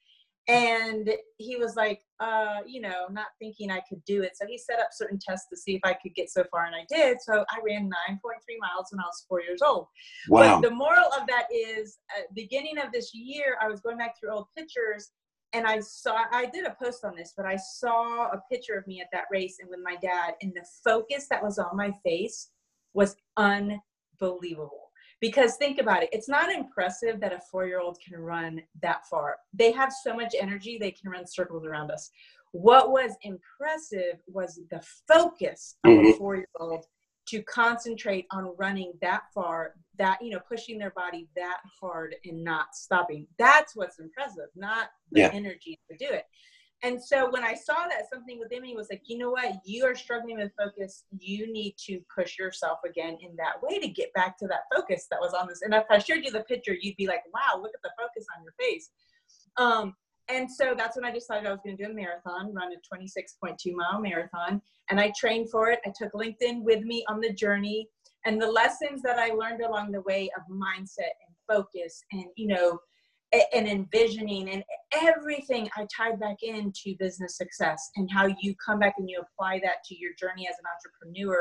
and 0.49 1.11
he 1.38 1.57
was 1.57 1.75
like 1.75 2.00
uh 2.21 2.59
you 2.67 2.81
know 2.81 3.07
not 3.11 3.26
thinking 3.41 3.71
i 3.71 3.81
could 3.88 4.05
do 4.05 4.23
it. 4.23 4.33
So 4.37 4.47
he 4.47 4.59
set 4.59 4.79
up 4.79 4.88
certain 4.93 5.19
tests 5.19 5.49
to 5.53 5.57
see 5.57 5.75
if 5.75 5.81
i 5.85 5.93
could 5.93 6.15
get 6.15 6.31
so 6.31 6.45
far 6.50 6.67
and 6.67 6.75
i 6.75 6.85
did. 6.88 7.19
So 7.21 7.45
i 7.50 7.59
ran 7.65 7.85
9.3 7.85 8.21
miles 8.61 8.87
when 8.91 9.00
i 9.00 9.07
was 9.07 9.25
four 9.29 9.41
years 9.43 9.62
old. 9.62 9.87
Wow. 10.29 10.61
but 10.61 10.69
the 10.69 10.75
moral 10.75 11.07
of 11.19 11.26
that 11.26 11.47
is 11.53 11.99
uh, 12.17 12.23
beginning 12.35 12.79
of 12.79 12.93
this 12.93 13.12
year 13.15 13.57
i 13.62 13.69
was 13.69 13.81
going 13.81 13.99
back 13.99 14.15
through 14.19 14.33
old 14.33 14.47
pictures 14.57 15.11
and 15.53 15.67
i 15.67 15.81
saw 15.81 16.25
i 16.33 16.47
did 16.47 16.65
a 16.65 16.76
post 16.83 17.05
on 17.05 17.15
this 17.17 17.33
but 17.37 17.47
i 17.47 17.57
saw 17.57 18.26
a 18.26 18.41
picture 18.50 18.75
of 18.75 18.87
me 18.87 19.00
at 19.00 19.09
that 19.12 19.25
race 19.31 19.57
and 19.61 19.69
with 19.69 19.81
my 19.83 19.97
dad 20.03 20.35
and 20.43 20.53
the 20.55 20.65
focus 20.85 21.26
that 21.31 21.43
was 21.43 21.59
on 21.59 21.76
my 21.76 21.93
face 22.05 22.50
was 22.95 23.17
unbelievable 23.37 24.86
because 25.20 25.56
think 25.56 25.78
about 25.78 26.02
it, 26.02 26.11
it's 26.12 26.28
not 26.28 26.52
impressive 26.52 27.20
that 27.20 27.32
a 27.32 27.40
four 27.50 27.66
year 27.66 27.80
old 27.80 27.99
can 28.06 28.18
run 28.18 28.61
that 28.82 29.06
far. 29.08 29.37
They 29.52 29.73
have 29.73 29.92
so 29.92 30.14
much 30.14 30.35
energy, 30.38 30.78
they 30.78 30.90
can 30.90 31.11
run 31.11 31.26
circles 31.26 31.64
around 31.64 31.90
us. 31.90 32.11
What 32.52 32.90
was 32.90 33.12
impressive 33.23 34.20
was 34.26 34.61
the 34.70 34.82
focus 35.08 35.76
of 35.85 35.90
mm-hmm. 35.90 36.06
a 36.06 36.12
four 36.14 36.37
year 36.37 36.49
old 36.58 36.85
to 37.28 37.42
concentrate 37.42 38.26
on 38.30 38.54
running 38.56 38.92
that 39.00 39.23
far 39.35 39.75
that 39.99 40.18
you 40.23 40.30
know 40.30 40.40
pushing 40.49 40.78
their 40.78 40.90
body 40.90 41.28
that 41.37 41.58
hard 41.80 42.14
and 42.25 42.42
not 42.42 42.66
stopping 42.75 43.26
that's 43.38 43.75
what's 43.75 43.99
impressive 43.99 44.46
not 44.54 44.88
the 45.12 45.20
yeah. 45.20 45.30
energy 45.32 45.78
to 45.90 45.96
do 45.96 46.12
it 46.12 46.25
and 46.83 47.02
so 47.02 47.30
when 47.30 47.42
i 47.42 47.54
saw 47.54 47.87
that 47.88 48.09
something 48.12 48.38
within 48.38 48.62
me 48.62 48.75
was 48.75 48.88
like 48.90 49.02
you 49.06 49.16
know 49.18 49.30
what 49.30 49.54
you 49.64 49.85
are 49.85 49.95
struggling 49.95 50.37
with 50.37 50.52
focus 50.59 51.04
you 51.18 51.50
need 51.52 51.75
to 51.78 52.00
push 52.14 52.38
yourself 52.38 52.78
again 52.87 53.16
in 53.21 53.35
that 53.37 53.62
way 53.62 53.78
to 53.78 53.88
get 53.88 54.12
back 54.12 54.38
to 54.38 54.47
that 54.47 54.61
focus 54.75 55.06
that 55.11 55.21
was 55.21 55.33
on 55.33 55.47
this 55.49 55.62
and 55.62 55.75
if 55.75 55.85
i 55.90 55.99
showed 55.99 56.25
you 56.25 56.30
the 56.30 56.40
picture 56.40 56.76
you'd 56.80 56.97
be 56.97 57.06
like 57.06 57.23
wow 57.33 57.61
look 57.61 57.73
at 57.75 57.83
the 57.83 57.90
focus 57.99 58.26
on 58.37 58.42
your 58.42 58.54
face 58.59 58.90
um, 59.59 59.95
and 60.28 60.50
so 60.50 60.75
that's 60.76 60.97
when 60.97 61.04
I 61.04 61.12
decided 61.12 61.47
I 61.47 61.52
was 61.52 61.61
going 61.64 61.76
to 61.76 61.85
do 61.85 61.90
a 61.90 61.95
marathon, 61.95 62.52
run 62.52 62.73
a 62.73 62.97
26.2 62.97 63.73
mile 63.75 64.00
marathon. 64.00 64.61
And 64.90 65.00
I 65.00 65.12
trained 65.16 65.50
for 65.50 65.71
it. 65.71 65.80
I 65.87 65.92
took 65.97 66.12
LinkedIn 66.12 66.62
with 66.62 66.83
me 66.83 67.04
on 67.09 67.21
the 67.21 67.33
journey. 67.33 67.88
And 68.25 68.40
the 68.42 68.50
lessons 68.50 69.02
that 69.02 69.18
I 69.18 69.28
learned 69.28 69.62
along 69.62 69.92
the 69.92 70.00
way 70.02 70.28
of 70.37 70.42
mindset 70.52 71.14
and 71.26 71.37
focus 71.49 72.02
and, 72.11 72.25
you 72.37 72.49
know, 72.49 72.78
and 73.54 73.68
envisioning 73.68 74.50
and 74.50 74.64
everything 75.03 75.69
I 75.76 75.87
tied 75.95 76.21
back 76.21 76.37
into 76.43 76.97
business 76.99 77.37
success 77.37 77.91
and 77.97 78.11
how 78.11 78.26
you 78.41 78.55
come 78.65 78.79
back 78.79 78.95
and 78.99 79.09
you 79.09 79.21
apply 79.21 79.61
that 79.65 79.85
to 79.87 79.97
your 79.97 80.12
journey 80.19 80.49
as 80.49 80.57
an 80.59 80.65
entrepreneur. 80.75 81.38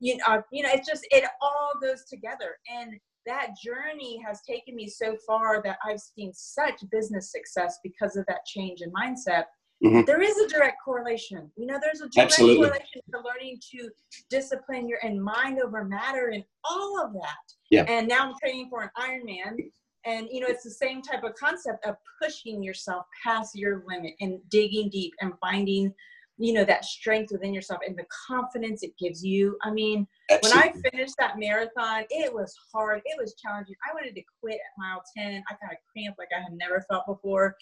You 0.00 0.18
know, 0.18 0.42
you 0.52 0.62
know, 0.62 0.70
it's 0.72 0.88
just, 0.88 1.06
it 1.10 1.24
all 1.40 1.72
goes 1.80 2.04
together. 2.04 2.56
And 2.68 2.94
that 3.26 3.48
journey 3.62 4.22
has 4.26 4.40
taken 4.48 4.76
me 4.76 4.88
so 4.88 5.16
far 5.26 5.62
that 5.62 5.78
I've 5.84 6.00
seen 6.00 6.32
such 6.32 6.82
business 6.90 7.32
success 7.32 7.78
because 7.82 8.16
of 8.16 8.24
that 8.26 8.44
change 8.46 8.82
in 8.82 8.92
mindset. 8.92 9.44
Mm-hmm. 9.84 10.02
There 10.06 10.22
is 10.22 10.38
a 10.38 10.48
direct 10.48 10.78
correlation. 10.82 11.50
You 11.56 11.66
know, 11.66 11.78
there's 11.82 12.00
a 12.00 12.08
direct 12.08 12.32
Absolutely. 12.32 12.56
correlation 12.56 13.02
to 13.12 13.18
learning 13.18 13.58
to 13.72 13.90
discipline 14.30 14.88
your 14.88 14.98
and 15.02 15.22
mind 15.22 15.60
over 15.62 15.84
matter 15.84 16.30
and 16.32 16.42
all 16.64 17.04
of 17.04 17.12
that. 17.12 17.54
Yeah. 17.70 17.84
And 17.88 18.08
now 18.08 18.28
I'm 18.28 18.34
training 18.42 18.68
for 18.70 18.82
an 18.82 18.90
Ironman. 18.98 19.56
And 20.06 20.28
you 20.30 20.40
know, 20.40 20.46
it's 20.48 20.64
the 20.64 20.70
same 20.70 21.02
type 21.02 21.24
of 21.24 21.34
concept 21.34 21.84
of 21.84 21.96
pushing 22.22 22.62
yourself 22.62 23.06
past 23.24 23.56
your 23.56 23.82
limit 23.86 24.14
and 24.20 24.38
digging 24.48 24.88
deep 24.88 25.12
and 25.20 25.32
finding 25.40 25.92
you 26.38 26.52
know 26.52 26.64
that 26.64 26.84
strength 26.84 27.32
within 27.32 27.54
yourself 27.54 27.80
and 27.86 27.96
the 27.96 28.04
confidence 28.28 28.82
it 28.82 28.92
gives 28.98 29.24
you. 29.24 29.56
I 29.62 29.70
mean 29.70 30.06
Absolutely. 30.30 30.60
when 30.60 30.68
i 30.68 30.90
finished 30.90 31.14
that 31.18 31.38
marathon 31.38 32.04
it 32.10 32.32
was 32.32 32.54
hard. 32.72 33.00
It 33.04 33.16
was 33.18 33.34
challenging. 33.34 33.74
I 33.88 33.94
wanted 33.94 34.14
to 34.14 34.22
quit 34.40 34.56
at 34.60 34.78
mile 34.78 35.02
10 35.16 35.42
i 35.48 35.52
got 35.54 35.72
a 35.72 35.80
cramp 35.92 36.16
like 36.18 36.28
i 36.36 36.42
had 36.42 36.52
never 36.52 36.84
felt 36.90 37.06
before. 37.06 37.56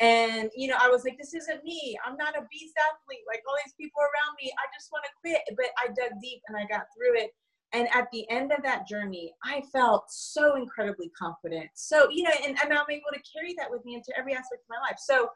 And 0.00 0.50
you 0.56 0.68
know 0.68 0.76
i 0.80 0.88
was 0.88 1.04
like 1.04 1.18
this 1.18 1.34
isn't 1.34 1.62
me. 1.62 1.96
I'm 2.06 2.16
not 2.16 2.36
a 2.36 2.46
beast 2.50 2.74
athlete 2.88 3.26
like 3.28 3.42
all 3.46 3.56
these 3.64 3.74
people 3.78 4.00
around 4.00 4.32
me. 4.40 4.50
I 4.56 4.64
just 4.72 4.88
want 4.92 5.04
to 5.04 5.12
quit. 5.20 5.42
But 5.56 5.70
i 5.76 5.88
dug 5.88 6.18
deep 6.22 6.40
and 6.48 6.56
i 6.56 6.64
got 6.64 6.86
through 6.96 7.20
it 7.20 7.32
and 7.72 7.88
at 7.94 8.08
the 8.12 8.28
end 8.30 8.52
of 8.52 8.62
that 8.62 8.86
journey 8.86 9.32
i 9.44 9.62
felt 9.72 10.04
so 10.08 10.56
incredibly 10.56 11.10
confident 11.18 11.68
so 11.74 12.08
you 12.10 12.22
know 12.22 12.30
and, 12.44 12.56
and 12.62 12.72
i'm 12.72 12.90
able 12.90 13.10
to 13.12 13.20
carry 13.32 13.54
that 13.58 13.70
with 13.70 13.84
me 13.84 13.94
into 13.94 14.12
every 14.16 14.32
aspect 14.32 14.62
of 14.62 14.68
my 14.68 14.88
life 14.88 14.98
so 14.98 15.28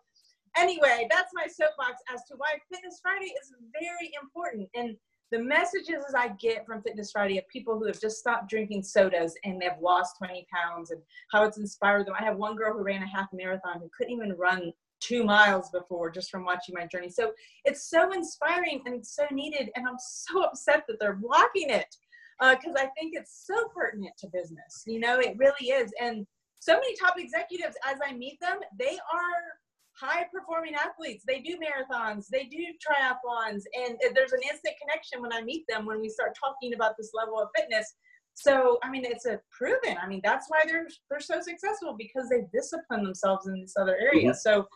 anyway, 0.57 1.07
that's 1.11 1.33
my 1.35 1.47
soapbox 1.47 2.03
as 2.13 2.25
to 2.25 2.35
why 2.37 2.55
Fitness 2.73 3.01
Friday 3.03 3.33
is 3.41 3.53
very 3.73 4.13
important. 4.21 4.69
And 4.75 4.97
the 5.31 5.39
messages 5.39 6.05
I 6.17 6.29
get 6.41 6.67
from 6.67 6.83
Fitness 6.83 7.13
Friday 7.13 7.39
of 7.39 7.47
people 7.49 7.79
who 7.79 7.87
have 7.87 8.01
just 8.01 8.19
stopped 8.19 8.51
drinking 8.51 8.83
sodas 8.83 9.35
and 9.45 9.61
they've 9.61 9.71
lost 9.81 10.17
20 10.19 10.47
pounds 10.53 10.91
and 10.91 11.01
how 11.31 11.45
it's 11.45 11.59
inspired 11.59 12.07
them. 12.07 12.15
I 12.19 12.25
have 12.25 12.37
one 12.37 12.57
girl 12.57 12.73
who 12.73 12.83
ran 12.83 13.03
a 13.03 13.07
half 13.07 13.29
marathon 13.33 13.81
who 13.81 13.91
couldn't 13.97 14.13
even 14.13 14.33
run 14.37 14.73
two 14.99 15.25
miles 15.25 15.71
before 15.71 16.11
just 16.11 16.31
from 16.31 16.45
watching 16.45 16.75
my 16.77 16.87
journey. 16.87 17.09
So 17.09 17.33
it's 17.65 17.89
so 17.89 18.13
inspiring 18.13 18.83
and 18.87 19.07
so 19.07 19.25
needed. 19.31 19.71
And 19.77 19.87
I'm 19.87 19.99
so 19.99 20.43
upset 20.43 20.85
that 20.89 20.99
they're 20.99 21.15
blocking 21.15 21.71
it 21.71 21.97
because 22.41 22.75
uh, 22.75 22.85
I 22.85 22.89
think 22.99 23.13
it's 23.15 23.45
so 23.47 23.69
pertinent 23.75 24.15
to 24.19 24.29
business. 24.33 24.83
You 24.87 25.01
know, 25.01 25.19
it 25.19 25.37
really 25.39 25.71
is. 25.71 25.93
And 26.01 26.27
so 26.59 26.75
many 26.75 26.95
top 26.97 27.19
executives, 27.19 27.77
as 27.87 27.99
I 28.05 28.15
meet 28.15 28.39
them, 28.41 28.59
they 28.79 28.99
are 29.13 29.43
high 30.01 30.25
performing 30.33 30.75
athletes. 30.75 31.25
They 31.27 31.41
do 31.41 31.59
marathons, 31.59 32.27
they 32.31 32.45
do 32.45 32.65
triathlons, 32.81 33.63
and 33.75 33.99
there's 34.15 34.33
an 34.33 34.41
instant 34.51 34.75
connection 34.81 35.21
when 35.21 35.33
I 35.33 35.43
meet 35.43 35.65
them 35.69 35.85
when 35.85 36.01
we 36.01 36.09
start 36.09 36.37
talking 36.43 36.75
about 36.75 36.95
this 36.99 37.11
level 37.15 37.39
of 37.39 37.49
fitness. 37.57 37.95
So, 38.35 38.79
I 38.83 38.91
mean, 38.91 39.05
it's 39.05 39.27
a 39.27 39.41
proven. 39.51 39.99
I 40.03 40.07
mean, 40.07 40.21
that's 40.25 40.47
why 40.49 40.63
they're 40.67 40.87
they're 41.11 41.21
so 41.21 41.41
successful 41.41 41.95
because 41.99 42.29
they 42.31 42.45
discipline 42.53 43.05
themselves 43.05 43.47
in 43.47 43.61
this 43.61 43.75
other 43.79 43.97
area. 44.01 44.31
Mm-hmm. 44.31 44.37
So, 44.37 44.67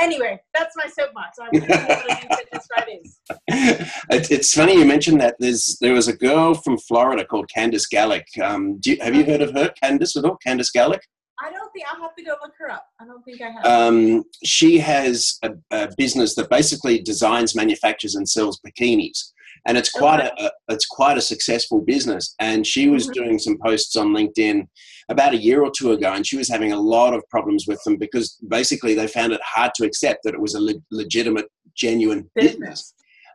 anyway, 0.00 0.40
that's 0.54 0.76
my 0.76 0.86
soapbox. 0.86 1.38
I'm 1.40 1.60
Fitness 1.60 2.66
Fridays. 2.74 3.20
It's 4.10 4.54
funny 4.54 4.74
you 4.74 4.84
mentioned 4.84 5.20
that. 5.20 5.36
There's 5.38 5.78
there 5.80 5.94
was 5.94 6.08
a 6.08 6.16
girl 6.16 6.54
from 6.54 6.78
Florida 6.78 7.24
called 7.24 7.50
Candice 7.54 7.86
Gallick. 7.92 8.26
Um, 8.42 8.80
you, 8.84 8.96
have 9.00 9.14
you 9.14 9.24
heard 9.24 9.42
of 9.42 9.52
her, 9.52 9.72
Candice 9.82 10.16
at 10.16 10.24
all? 10.24 10.38
Candice 10.46 10.70
Gallick. 10.74 11.00
I 11.40 11.50
don't 11.50 11.72
think 11.72 11.86
I'll 11.90 12.00
have 12.02 12.14
to 12.14 12.22
go 12.22 12.34
look 12.42 12.52
her 12.58 12.70
up. 12.70 12.86
I 13.00 13.06
don't 13.06 13.22
think 13.24 13.40
I 13.40 13.50
have. 13.50 13.64
Um, 13.64 14.24
she 14.44 14.78
has 14.78 15.38
a, 15.42 15.52
a, 15.72 15.88
business 15.96 16.34
that 16.36 16.50
basically 16.50 17.00
designs, 17.00 17.56
manufactures, 17.56 18.14
and 18.14 18.28
sells 18.28 18.60
bikinis, 18.66 19.32
and 19.66 19.76
it's 19.76 19.90
quite 19.90 20.20
okay. 20.20 20.30
a, 20.38 20.44
a, 20.44 20.50
it's 20.68 20.86
quite 20.86 21.18
a 21.18 21.22
successful 21.22 21.80
business. 21.80 22.34
And 22.38 22.66
she 22.66 22.88
was 22.88 23.04
mm-hmm. 23.04 23.24
doing 23.24 23.38
some 23.38 23.58
posts 23.64 23.96
on 23.96 24.08
LinkedIn 24.08 24.68
about 25.08 25.34
a 25.34 25.36
year 25.38 25.62
or 25.62 25.70
two 25.76 25.92
ago, 25.92 26.12
and 26.12 26.26
she 26.26 26.36
was 26.36 26.48
having 26.48 26.72
a 26.72 26.80
lot 26.80 27.14
of 27.14 27.22
problems 27.28 27.66
with 27.66 27.82
them 27.84 27.96
because 27.96 28.38
basically 28.48 28.94
they 28.94 29.06
found 29.06 29.32
it 29.32 29.40
hard 29.44 29.72
to 29.74 29.84
accept 29.84 30.20
that 30.24 30.34
it 30.34 30.40
was 30.40 30.54
a 30.54 30.60
le- 30.60 30.74
legitimate, 30.90 31.46
genuine 31.74 32.30
business. 32.34 32.56
business. 32.58 32.94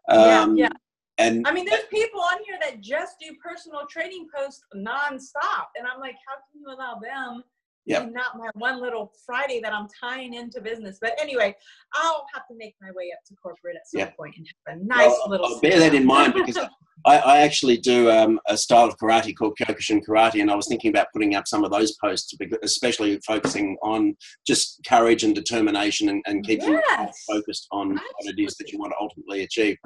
Um, 0.10 0.56
yeah, 0.56 0.66
yeah. 0.66 0.78
And 1.20 1.48
I 1.48 1.52
mean, 1.52 1.66
there's 1.66 1.86
people 1.86 2.22
on 2.22 2.38
here 2.46 2.58
that 2.62 2.80
just 2.80 3.16
do 3.20 3.36
personal 3.44 3.82
training 3.90 4.28
posts 4.36 4.62
nonstop, 4.76 5.68
and 5.76 5.88
I'm 5.92 6.00
like, 6.00 6.16
how 6.28 6.36
can 6.36 6.62
you 6.62 6.68
allow 6.68 7.00
them? 7.00 7.44
Yeah. 7.88 8.02
and 8.02 8.14
not 8.14 8.38
my 8.38 8.50
one 8.54 8.82
little 8.82 9.14
Friday 9.26 9.60
that 9.62 9.74
I'm 9.74 9.88
tying 10.00 10.34
into 10.34 10.62
business. 10.62 10.98
But 11.02 11.14
anyway, 11.20 11.56
I'll 11.96 12.26
have 12.34 12.46
to 12.48 12.56
make 12.56 12.76
my 12.82 12.90
way 12.92 13.12
up 13.16 13.24
to 13.28 13.36
corporate 13.36 13.78
at 13.78 13.88
some 13.88 14.00
yeah. 14.00 14.10
point 14.12 14.36
and 14.38 14.48
have 14.68 14.78
a 14.78 14.84
nice 14.84 15.08
well, 15.08 15.30
little. 15.30 15.46
I'll 15.48 15.62
bear 15.62 15.80
that 15.80 15.96
in 15.96 16.06
mind 16.06 16.34
because 16.34 16.58
I, 17.06 17.18
I, 17.18 17.38
actually 17.40 17.78
do 17.78 18.10
um, 18.10 18.40
a 18.48 18.58
style 18.58 18.88
of 18.88 18.98
karate 18.98 19.36
called 19.36 19.58
Kyokushin 19.58 20.02
Karate, 20.06 20.42
and 20.42 20.52
I 20.52 20.56
was 20.56 20.68
thinking 20.68 20.90
about 20.90 21.08
putting 21.14 21.36
up 21.36 21.48
some 21.48 21.64
of 21.64 21.72
those 21.72 21.96
posts, 22.04 22.34
especially 22.64 23.20
focusing 23.26 23.78
on 23.84 24.18
just 24.46 24.82
courage 24.88 25.24
and 25.24 25.34
determination 25.34 26.10
and, 26.10 26.24
and 26.26 26.46
keeping 26.46 26.74
yes. 26.74 27.24
focused 27.26 27.68
on 27.72 27.92
Absolutely. 27.92 28.10
what 28.16 28.34
it 28.34 28.44
is 28.44 28.56
that 28.56 28.72
you 28.72 28.80
want 28.80 28.92
to 28.92 28.98
ultimately 29.00 29.44
achieve. 29.44 29.78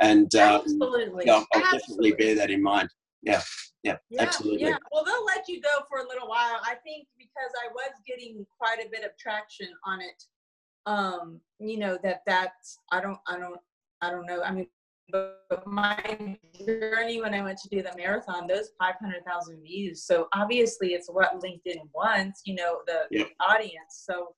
And 0.00 0.34
um, 0.34 0.60
Absolutely. 0.60 1.24
Yeah, 1.26 1.34
I'll, 1.34 1.46
I'll 1.54 1.72
definitely 1.78 2.12
bear 2.12 2.34
that 2.34 2.50
in 2.50 2.62
mind. 2.62 2.90
Yeah. 3.22 3.42
Yeah, 3.86 3.96
yeah, 4.10 4.22
absolutely. 4.22 4.62
Yeah, 4.62 4.78
well, 4.90 5.04
they'll 5.04 5.24
let 5.24 5.48
you 5.48 5.60
go 5.60 5.84
for 5.88 5.98
a 5.98 6.08
little 6.08 6.28
while. 6.28 6.60
I 6.64 6.74
think 6.84 7.06
because 7.16 7.52
I 7.64 7.72
was 7.72 7.90
getting 8.06 8.44
quite 8.58 8.78
a 8.84 8.88
bit 8.90 9.04
of 9.04 9.10
traction 9.18 9.68
on 9.84 10.00
it. 10.00 10.22
Um, 10.86 11.40
you 11.58 11.78
know 11.78 11.98
that 12.04 12.22
that's 12.26 12.78
I 12.92 13.00
don't 13.00 13.18
I 13.26 13.38
don't 13.38 13.60
I 14.02 14.10
don't 14.10 14.26
know. 14.26 14.42
I 14.42 14.52
mean, 14.52 14.66
but 15.10 15.66
my 15.66 16.36
journey 16.66 17.20
when 17.20 17.34
I 17.34 17.42
went 17.42 17.58
to 17.58 17.68
do 17.68 17.82
the 17.82 17.92
marathon, 17.96 18.46
those 18.46 18.70
500,000 18.78 19.62
views. 19.62 20.04
So 20.04 20.28
obviously, 20.34 20.94
it's 20.94 21.08
what 21.08 21.40
LinkedIn 21.40 21.88
wants. 21.94 22.42
You 22.44 22.56
know, 22.56 22.80
the, 22.86 23.04
yep. 23.10 23.28
the 23.28 23.44
audience. 23.44 24.04
So 24.04 24.34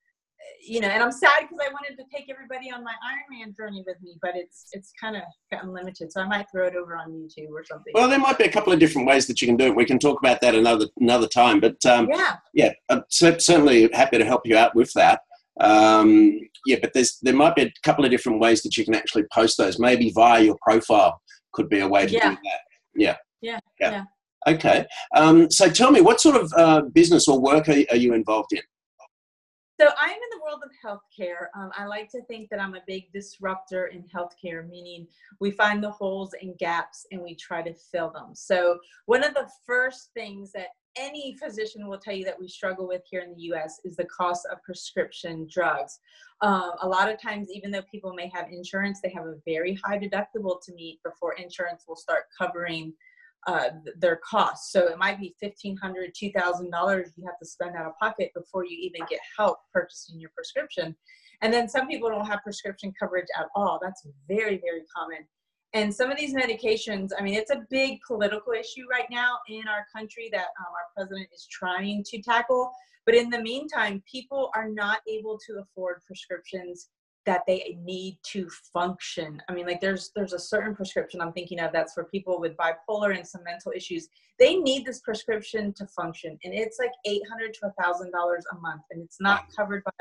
you 0.67 0.81
know, 0.81 0.89
and 0.89 1.03
I'm 1.03 1.13
sad 1.13 1.43
because 1.43 1.59
I 1.67 1.73
wanted 1.73 1.97
to 1.97 2.05
take 2.15 2.29
everybody 2.31 2.71
on 2.71 2.85
my 2.85 2.93
Ironman 2.93 3.57
journey 3.57 3.83
with 3.87 3.97
me, 4.03 4.19
but 4.21 4.33
it's 4.35 4.67
it's 4.73 4.93
kind 5.01 5.17
of 5.17 5.23
gotten 5.51 5.73
limited. 5.73 6.13
So 6.13 6.21
I 6.21 6.27
might 6.27 6.47
throw 6.51 6.67
it 6.67 6.75
over 6.75 6.97
on 6.97 7.11
YouTube 7.11 7.51
or 7.51 7.65
something. 7.65 7.93
Well, 7.95 8.09
there 8.09 8.19
might 8.19 8.39
be 8.39 8.45
a 8.45 8.53
couple 8.53 8.73
of 8.73 8.79
different 8.79 9.09
ways 9.09 9.27
that 9.27 9.41
you 9.41 9.47
can 9.47 9.57
do 9.57 9.67
it. 9.67 9.77
We 9.77 9.85
can 9.85 9.99
talk 9.99 10.19
about 10.21 10.41
that 10.41 10.55
another 10.55 10.87
another 11.01 11.29
time. 11.29 11.61
But 11.61 11.85
um, 11.87 12.09
yeah, 12.11 12.37
yeah, 12.53 12.73
I'm 12.89 13.05
certainly 13.09 13.89
happy 13.93 14.19
to 14.19 14.25
help 14.25 14.43
you 14.45 14.57
out 14.57 14.75
with 14.75 14.93
that. 14.95 15.21
Um, 15.61 16.39
yeah, 16.67 16.77
but 16.81 16.93
there's 16.93 17.19
there 17.23 17.35
might 17.35 17.57
be 17.57 17.63
a 17.63 17.73
couple 17.83 18.05
of 18.05 18.11
different 18.11 18.41
ways 18.41 18.63
that 18.63 18.77
you 18.77 18.85
can 18.85 18.95
actually 18.95 19.25
post 19.33 19.59
those. 19.59 19.79
Maybe 19.79 20.11
via 20.11 20.43
your 20.43 20.57
profile 20.63 21.21
could 21.53 21.69
be 21.69 21.81
a 21.81 21.89
way 21.89 22.07
to 22.07 22.13
yeah. 22.13 22.31
do 22.31 22.37
that. 22.37 22.61
Yeah. 22.95 23.17
Yeah. 23.41 23.59
Yeah. 23.81 23.91
yeah. 23.91 24.05
Okay. 24.47 24.87
Um, 25.15 25.51
so 25.51 25.69
tell 25.69 25.91
me, 25.91 26.01
what 26.01 26.21
sort 26.21 26.37
of 26.37 26.53
uh, 26.57 26.83
business 26.93 27.29
or 27.29 27.41
work 27.41 27.69
are, 27.69 27.85
are 27.91 27.97
you 27.97 28.15
involved 28.15 28.53
in? 28.53 28.61
So 29.81 29.87
I'm 29.97 30.11
in 30.11 30.19
the 30.33 30.41
world 30.43 30.63
of 30.65 30.71
healthcare. 30.85 31.47
Um, 31.55 31.71
I 31.77 31.87
like 31.87 32.11
to 32.11 32.23
think 32.23 32.51
that 32.51 32.61
I'm 32.61 32.75
a 32.75 32.83
big 32.89 33.13
disruptor 33.13 33.87
in 33.87 34.03
healthcare, 34.13 34.69
meaning 34.69 35.07
we 35.41 35.53
find 35.53 35.83
the 35.83 35.91
holes 35.91 36.35
and 36.41 36.59
gaps 36.59 37.07
and 37.13 37.23
we 37.23 37.37
try 37.37 37.63
to 37.63 37.73
fill 37.75 38.11
them. 38.11 38.35
So 38.35 38.81
one 39.07 39.23
of 39.23 39.35
the 39.35 39.49
first 39.65 40.11
things 40.15 40.51
that 40.53 40.69
any 40.97 41.37
physician 41.41 41.87
will 41.87 41.99
tell 41.99 42.15
you 42.15 42.25
that 42.25 42.41
we 42.41 42.49
struggle 42.49 42.89
with 42.89 43.03
here 43.09 43.21
in 43.21 43.35
the 43.35 43.43
US 43.53 43.79
is 43.85 43.95
the 43.95 44.07
cost 44.07 44.49
of 44.51 44.61
prescription 44.65 45.47
drugs. 45.49 46.01
Um, 46.41 46.73
a 46.83 46.89
lot 46.89 47.09
of 47.09 47.23
times, 47.23 47.49
even 47.53 47.71
though 47.71 47.83
people 47.83 48.13
may 48.15 48.29
have 48.35 48.49
insurance, 48.51 49.01
they 49.01 49.11
have 49.11 49.27
a 49.27 49.37
very 49.45 49.79
high 49.85 49.99
deductible 49.99 50.61
to 50.63 50.75
meet 50.75 51.01
before 51.05 51.35
insurance 51.35 51.85
will 51.87 51.95
start 51.95 52.25
covering 52.37 52.95
uh, 53.49 53.71
their 53.99 54.21
costs. 54.29 54.73
So 54.73 54.89
it 54.89 54.99
might 54.99 55.19
be 55.19 55.35
$1,500, 55.43 55.79
$2,000 55.81 57.07
you 57.17 57.25
have 57.25 57.39
to 57.39 57.47
spend 57.47 57.75
out 57.77 57.87
of 57.87 57.93
pocket 57.99 58.31
before 58.35 58.67
you 58.67 58.77
even 58.79 59.07
get 59.09 59.21
help 59.39 59.57
purchasing 59.73 60.21
your 60.21 60.31
prescription. 60.35 60.95
And 61.41 61.51
then 61.51 61.67
some 61.67 61.89
people 61.89 62.11
don't 62.11 62.27
have 62.27 62.43
prescription 62.45 62.93
coverage 63.01 63.29
at 63.39 63.47
all. 63.57 63.81
That's 63.83 64.07
very, 64.29 64.59
very 64.59 64.83
common. 64.95 65.27
And 65.73 65.95
some 65.95 66.11
of 66.11 66.19
these 66.19 66.35
medications, 66.35 67.11
I 67.19 67.23
mean, 67.23 67.35
it's 67.35 67.51
a 67.51 67.65
big 67.71 68.01
political 68.07 68.53
issue 68.53 68.85
right 68.91 69.09
now 69.11 69.39
in 69.49 69.63
our 69.67 69.87
country 69.97 70.29
that 70.33 70.49
um, 70.61 70.73
our 70.75 70.89
president 70.95 71.29
is 71.35 71.47
trying 71.51 72.05
to 72.05 72.21
tackle. 72.21 72.71
But 73.07 73.15
in 73.15 73.31
the 73.31 73.41
meantime, 73.41 74.03
people 74.11 74.51
are 74.55 74.69
not 74.69 75.01
able 75.09 75.39
to 75.47 75.63
afford 75.63 76.03
prescriptions 76.07 76.89
that 77.29 77.43
they 77.47 77.77
need 77.85 78.19
to 78.23 78.49
function. 78.73 79.39
I 79.51 79.53
mean, 79.53 79.67
like 79.67 79.83
there's 79.83 80.11
there's 80.17 80.33
a 80.33 80.39
certain 80.39 80.75
prescription 80.75 81.21
I'm 81.21 81.35
thinking 81.35 81.61
of 81.61 81.73
that's 81.75 81.93
for 81.93 82.05
people 82.05 82.41
with 82.41 82.57
bipolar 82.57 83.15
and 83.15 83.29
some 83.29 83.45
mental 83.45 83.71
issues. 83.77 84.09
They 84.39 84.57
need 84.57 84.87
this 84.87 85.01
prescription 85.01 85.75
to 85.75 85.87
function, 85.89 86.39
and 86.43 86.55
it's 86.55 86.79
like 86.79 86.91
eight 87.05 87.21
hundred 87.31 87.53
to 87.55 87.67
a 87.67 87.83
thousand 87.83 88.13
dollars 88.13 88.47
a 88.51 88.59
month, 88.61 88.81
and 88.91 89.03
it's 89.03 89.21
not 89.21 89.45
covered 89.55 89.85
by, 89.85 89.93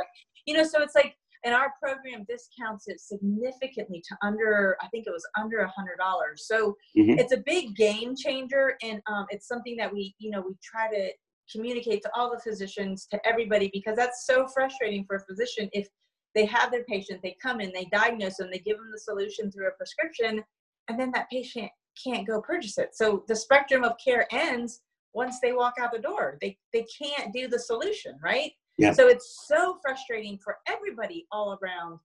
you 0.46 0.56
know. 0.56 0.64
So 0.64 0.82
it's 0.82 0.96
like 0.96 1.18
and 1.44 1.54
our 1.54 1.74
program 1.84 2.26
discounts 2.30 2.88
it 2.88 3.00
significantly 3.00 4.02
to 4.10 4.18
under 4.24 4.76
i 4.82 4.88
think 4.88 5.06
it 5.06 5.12
was 5.12 5.24
under 5.40 5.60
a 5.60 5.70
hundred 5.70 5.96
dollars 6.00 6.48
so 6.48 6.76
mm-hmm. 6.98 7.20
it's 7.20 7.32
a 7.32 7.44
big 7.46 7.76
game 7.76 8.16
changer 8.18 8.76
and 8.82 9.00
um, 9.06 9.28
it's 9.30 9.48
something 9.48 9.78
that 9.78 9.94
we 9.94 10.16
you 10.18 10.32
know 10.32 10.42
we 10.42 10.56
try 10.64 10.90
to 10.90 11.10
communicate 11.52 12.02
to 12.02 12.10
all 12.16 12.32
the 12.32 12.42
physicians 12.42 13.06
to 13.12 13.20
everybody 13.24 13.70
because 13.72 13.96
that's 13.96 14.26
so 14.26 14.48
frustrating 14.48 15.06
for 15.06 15.18
a 15.18 15.20
physician 15.26 15.70
if 15.74 15.88
they 16.36 16.46
have 16.46 16.72
their 16.72 16.84
patient 16.84 17.20
they 17.22 17.36
come 17.42 17.60
in 17.62 17.72
they 17.74 17.86
diagnose 17.92 18.38
them 18.38 18.50
they 18.52 18.60
give 18.60 18.78
them 18.78 18.92
the 18.92 19.00
solution 19.00 19.52
through 19.52 19.68
a 19.68 19.72
prescription 19.72 20.44
and 20.90 21.00
then 21.00 21.12
that 21.14 21.30
patient 21.30 21.70
can't 22.02 22.28
go 22.28 22.42
purchase 22.42 22.78
it 22.78 22.90
so 22.94 23.24
the 23.28 23.36
spectrum 23.36 23.84
of 23.84 23.94
care 24.04 24.28
ends 24.32 24.82
once 25.14 25.40
they 25.42 25.54
walk 25.54 25.74
out 25.82 25.92
the 25.92 26.00
door 26.00 26.38
they 26.42 26.58
they 26.74 26.86
can't 27.02 27.34
do 27.34 27.48
the 27.48 27.60
solution 27.60 28.18
right 28.22 28.52
yeah. 28.78 28.94
So 28.94 29.08
it's 29.08 29.46
so 29.48 29.80
frustrating 29.82 30.38
for 30.38 30.58
everybody 30.68 31.26
all 31.32 31.58
around. 31.62 32.00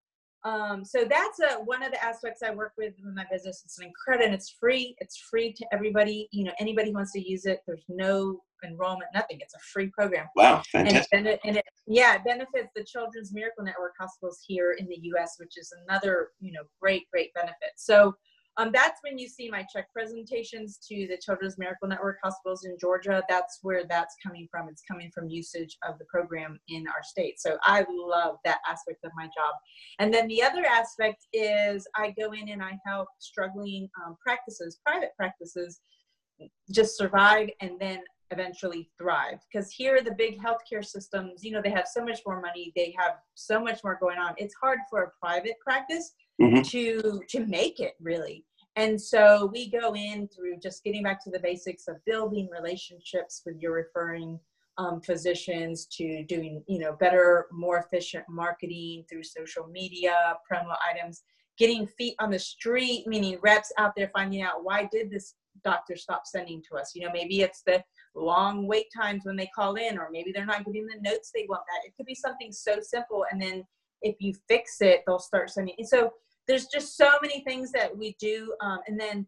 Um, 0.44 0.84
so 0.84 1.04
that's 1.08 1.38
a, 1.40 1.62
one 1.64 1.82
of 1.82 1.92
the 1.92 2.02
aspects 2.02 2.42
I 2.42 2.50
work 2.50 2.72
with 2.76 2.94
in 3.04 3.14
my 3.14 3.24
business. 3.30 3.62
It's 3.64 3.78
an 3.78 3.86
incredible, 3.86 4.34
it's 4.34 4.56
free. 4.58 4.96
It's 4.98 5.16
free 5.16 5.52
to 5.52 5.66
everybody. 5.72 6.28
You 6.32 6.44
know, 6.44 6.52
anybody 6.58 6.90
who 6.90 6.94
wants 6.94 7.12
to 7.12 7.28
use 7.28 7.46
it. 7.46 7.60
There's 7.66 7.84
no 7.88 8.40
enrollment, 8.64 9.10
nothing. 9.14 9.38
It's 9.40 9.54
a 9.54 9.58
free 9.72 9.88
program. 9.88 10.26
Wow, 10.36 10.62
fantastic. 10.70 11.08
And, 11.12 11.26
it, 11.26 11.40
and 11.44 11.56
it, 11.56 11.64
yeah, 11.86 12.16
it 12.16 12.24
benefits 12.24 12.70
the 12.74 12.84
Children's 12.84 13.32
Miracle 13.32 13.64
Network 13.64 13.92
hospitals 13.98 14.40
here 14.46 14.72
in 14.72 14.86
the 14.86 14.98
U.S., 15.02 15.34
which 15.38 15.56
is 15.56 15.72
another, 15.86 16.28
you 16.40 16.52
know, 16.52 16.62
great, 16.80 17.10
great 17.12 17.32
benefit. 17.34 17.72
So 17.76 18.14
um, 18.58 18.70
that's 18.72 19.00
when 19.02 19.18
you 19.18 19.28
see 19.28 19.50
my 19.50 19.64
check 19.72 19.90
presentations 19.92 20.78
to 20.88 21.06
the 21.08 21.16
Children's 21.16 21.56
Miracle 21.58 21.88
Network 21.88 22.18
hospitals 22.22 22.64
in 22.64 22.76
Georgia. 22.78 23.22
That's 23.28 23.58
where 23.62 23.84
that's 23.88 24.14
coming 24.24 24.46
from. 24.50 24.68
It's 24.68 24.82
coming 24.88 25.10
from 25.14 25.28
usage 25.28 25.78
of 25.88 25.98
the 25.98 26.04
program 26.04 26.60
in 26.68 26.86
our 26.86 27.02
state. 27.02 27.40
So 27.40 27.56
I 27.62 27.86
love 27.88 28.36
that 28.44 28.58
aspect 28.68 29.04
of 29.04 29.12
my 29.16 29.24
job. 29.24 29.54
And 29.98 30.12
then 30.12 30.28
the 30.28 30.42
other 30.42 30.64
aspect 30.66 31.26
is 31.32 31.86
I 31.96 32.10
go 32.18 32.32
in 32.32 32.50
and 32.50 32.62
I 32.62 32.78
help 32.84 33.08
struggling 33.18 33.88
um, 34.04 34.16
practices, 34.22 34.80
private 34.84 35.12
practices, 35.16 35.80
just 36.70 36.96
survive 36.96 37.48
and 37.60 37.78
then 37.80 38.00
eventually 38.32 38.90
thrive. 38.98 39.38
Because 39.50 39.70
here, 39.70 40.02
the 40.02 40.14
big 40.14 40.38
healthcare 40.40 40.84
systems, 40.84 41.44
you 41.44 41.52
know, 41.52 41.62
they 41.62 41.70
have 41.70 41.86
so 41.86 42.04
much 42.04 42.20
more 42.26 42.40
money, 42.40 42.72
they 42.74 42.94
have 42.98 43.16
so 43.34 43.62
much 43.62 43.84
more 43.84 43.98
going 44.00 44.18
on. 44.18 44.34
It's 44.36 44.54
hard 44.60 44.78
for 44.90 45.02
a 45.02 45.10
private 45.20 45.56
practice 45.64 46.12
mm-hmm. 46.42 46.62
to 46.62 47.22
to 47.28 47.46
make 47.46 47.80
it 47.80 47.94
really. 48.00 48.44
And 48.76 49.00
so 49.00 49.50
we 49.52 49.70
go 49.70 49.94
in 49.94 50.28
through 50.28 50.58
just 50.62 50.82
getting 50.82 51.02
back 51.02 51.22
to 51.24 51.30
the 51.30 51.40
basics 51.40 51.88
of 51.88 51.96
building 52.06 52.48
relationships 52.50 53.42
with 53.44 53.56
your 53.60 53.72
referring 53.72 54.40
um, 54.78 55.02
physicians 55.02 55.86
to 55.98 56.24
doing 56.24 56.62
you 56.66 56.78
know 56.78 56.94
better 56.94 57.46
more 57.52 57.78
efficient 57.78 58.24
marketing 58.28 59.04
through 59.08 59.22
social 59.22 59.66
media 59.66 60.34
promo 60.50 60.74
items 60.90 61.22
getting 61.58 61.86
feet 61.86 62.14
on 62.20 62.30
the 62.30 62.38
street 62.38 63.06
meaning 63.06 63.38
reps 63.42 63.70
out 63.76 63.92
there 63.94 64.10
finding 64.14 64.40
out 64.40 64.64
why 64.64 64.88
did 64.90 65.10
this 65.10 65.34
doctor 65.62 65.94
stop 65.94 66.22
sending 66.24 66.62
to 66.70 66.78
us? 66.78 66.92
You 66.94 67.04
know 67.04 67.12
maybe 67.12 67.42
it's 67.42 67.62
the 67.66 67.84
long 68.14 68.66
wait 68.66 68.86
times 68.96 69.22
when 69.24 69.36
they 69.36 69.50
call 69.54 69.74
in 69.74 69.98
or 69.98 70.08
maybe 70.10 70.32
they're 70.32 70.46
not 70.46 70.64
getting 70.64 70.86
the 70.86 71.00
notes 71.02 71.30
they 71.34 71.46
want 71.48 71.62
that 71.68 71.86
it 71.86 71.94
could 71.96 72.06
be 72.06 72.14
something 72.14 72.50
so 72.50 72.78
simple 72.80 73.26
and 73.30 73.40
then 73.40 73.64
if 74.00 74.16
you 74.20 74.32
fix 74.48 74.80
it 74.80 75.02
they'll 75.06 75.18
start 75.18 75.50
sending. 75.50 75.74
And 75.76 75.86
so 75.86 76.12
there's 76.48 76.66
just 76.66 76.96
so 76.96 77.10
many 77.22 77.42
things 77.44 77.72
that 77.72 77.96
we 77.96 78.16
do. 78.20 78.54
Um, 78.60 78.80
and 78.86 78.98
then 78.98 79.26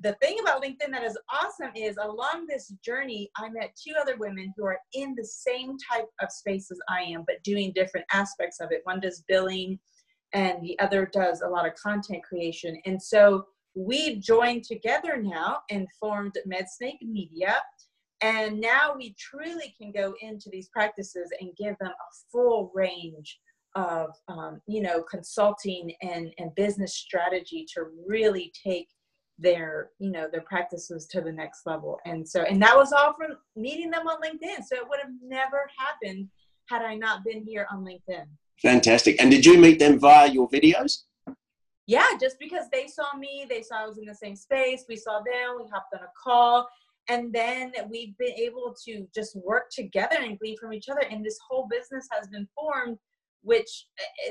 the 0.00 0.16
thing 0.22 0.38
about 0.40 0.62
LinkedIn 0.62 0.90
that 0.92 1.04
is 1.04 1.18
awesome 1.32 1.72
is 1.74 1.96
along 2.00 2.46
this 2.48 2.72
journey, 2.84 3.30
I 3.36 3.50
met 3.50 3.76
two 3.76 3.94
other 4.00 4.16
women 4.16 4.52
who 4.56 4.64
are 4.64 4.78
in 4.94 5.14
the 5.16 5.24
same 5.24 5.76
type 5.90 6.06
of 6.20 6.30
space 6.30 6.70
as 6.70 6.78
I 6.88 7.02
am, 7.02 7.24
but 7.26 7.42
doing 7.44 7.72
different 7.74 8.06
aspects 8.12 8.60
of 8.60 8.70
it. 8.72 8.80
One 8.84 9.00
does 9.00 9.24
billing, 9.28 9.78
and 10.32 10.62
the 10.62 10.78
other 10.78 11.10
does 11.12 11.42
a 11.42 11.48
lot 11.48 11.66
of 11.66 11.74
content 11.74 12.22
creation. 12.22 12.80
And 12.86 13.02
so 13.02 13.46
we've 13.74 14.20
joined 14.20 14.64
together 14.64 15.20
now 15.20 15.58
and 15.70 15.86
formed 16.00 16.38
MedSnake 16.46 17.02
Media. 17.02 17.56
And 18.22 18.60
now 18.60 18.94
we 18.96 19.14
truly 19.18 19.74
can 19.76 19.92
go 19.92 20.14
into 20.22 20.48
these 20.50 20.68
practices 20.68 21.30
and 21.40 21.56
give 21.56 21.76
them 21.80 21.90
a 21.90 22.14
full 22.30 22.70
range 22.74 23.38
of 23.74 24.10
um, 24.28 24.60
you 24.66 24.82
know 24.82 25.02
consulting 25.02 25.92
and 26.02 26.32
and 26.38 26.54
business 26.54 26.94
strategy 26.94 27.66
to 27.74 27.84
really 28.06 28.52
take 28.66 28.88
their 29.38 29.90
you 29.98 30.10
know 30.10 30.28
their 30.30 30.42
practices 30.42 31.06
to 31.08 31.20
the 31.20 31.32
next 31.32 31.66
level. 31.66 31.98
And 32.04 32.28
so 32.28 32.42
and 32.42 32.60
that 32.62 32.76
was 32.76 32.92
all 32.92 33.14
from 33.14 33.36
meeting 33.56 33.90
them 33.90 34.06
on 34.06 34.20
linkedin. 34.20 34.64
So 34.64 34.76
it 34.76 34.88
would 34.88 35.00
have 35.00 35.12
never 35.22 35.68
happened 35.78 36.28
had 36.68 36.82
i 36.82 36.94
not 36.94 37.24
been 37.24 37.44
here 37.44 37.66
on 37.70 37.84
linkedin. 37.84 38.26
Fantastic. 38.60 39.20
And 39.20 39.30
did 39.30 39.44
you 39.44 39.58
meet 39.58 39.78
them 39.78 39.98
via 39.98 40.28
your 40.28 40.48
videos? 40.48 41.02
Yeah 41.86 42.06
just 42.20 42.38
because 42.38 42.66
they 42.72 42.86
saw 42.86 43.16
me 43.18 43.44
they 43.48 43.60
saw 43.60 43.82
i 43.82 43.86
was 43.86 43.98
in 43.98 44.04
the 44.04 44.14
same 44.14 44.36
space 44.36 44.84
we 44.88 44.94
saw 44.94 45.18
them 45.18 45.56
we 45.58 45.64
hopped 45.72 45.92
on 45.92 46.00
a 46.00 46.12
call 46.22 46.68
and 47.08 47.32
then 47.32 47.72
we've 47.90 48.16
been 48.18 48.32
able 48.32 48.74
to 48.84 49.06
just 49.14 49.36
work 49.36 49.70
together 49.70 50.16
and 50.20 50.38
glean 50.38 50.56
from 50.58 50.72
each 50.72 50.88
other. 50.88 51.02
And 51.10 51.24
this 51.24 51.38
whole 51.48 51.68
business 51.68 52.08
has 52.12 52.28
been 52.28 52.48
formed 52.54 52.98
which 53.42 53.86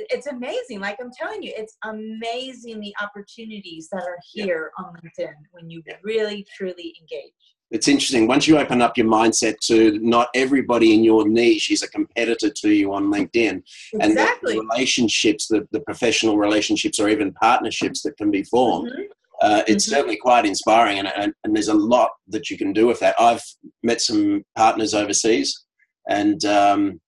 it's 0.09 0.27
amazing. 0.27 0.79
Like 0.79 0.97
I'm 1.01 1.11
telling 1.11 1.43
you, 1.43 1.53
it's 1.55 1.77
amazing 1.83 2.79
the 2.79 2.93
opportunities 3.01 3.89
that 3.91 4.03
are 4.03 4.17
here 4.31 4.71
yeah. 4.77 4.85
on 4.85 4.93
LinkedIn 4.95 5.33
when 5.51 5.69
you 5.69 5.81
yeah. 5.85 5.95
really 6.03 6.45
truly 6.55 6.95
engage. 6.99 7.33
It's 7.71 7.87
interesting. 7.87 8.27
Once 8.27 8.47
you 8.47 8.57
open 8.57 8.81
up 8.81 8.97
your 8.97 9.07
mindset 9.07 9.57
to 9.67 9.97
not 9.99 10.27
everybody 10.35 10.93
in 10.93 11.05
your 11.05 11.27
niche 11.27 11.71
is 11.71 11.83
a 11.83 11.89
competitor 11.89 12.49
to 12.49 12.69
you 12.69 12.93
on 12.93 13.05
LinkedIn, 13.05 13.63
exactly. 13.93 14.57
and 14.57 14.61
the 14.61 14.67
relationships, 14.69 15.47
the, 15.47 15.65
the 15.71 15.79
professional 15.79 16.37
relationships, 16.37 16.99
or 16.99 17.07
even 17.07 17.31
partnerships 17.33 18.01
that 18.01 18.17
can 18.17 18.29
be 18.29 18.43
formed. 18.43 18.91
Mm-hmm. 18.91 19.03
Uh, 19.41 19.63
it's 19.67 19.85
mm-hmm. 19.85 19.95
certainly 19.95 20.17
quite 20.17 20.45
inspiring, 20.45 20.99
and, 20.99 21.07
and, 21.15 21.33
and, 21.43 21.55
there's 21.55 21.69
a 21.69 21.73
lot 21.73 22.11
that 22.27 22.49
you 22.49 22.57
can 22.57 22.73
do 22.73 22.85
with 22.85 22.99
that. 22.99 23.15
I've 23.19 23.41
met 23.81 24.01
some 24.01 24.43
partners 24.55 24.93
overseas, 24.93 25.65
and 26.09 26.43
um, 26.45 26.99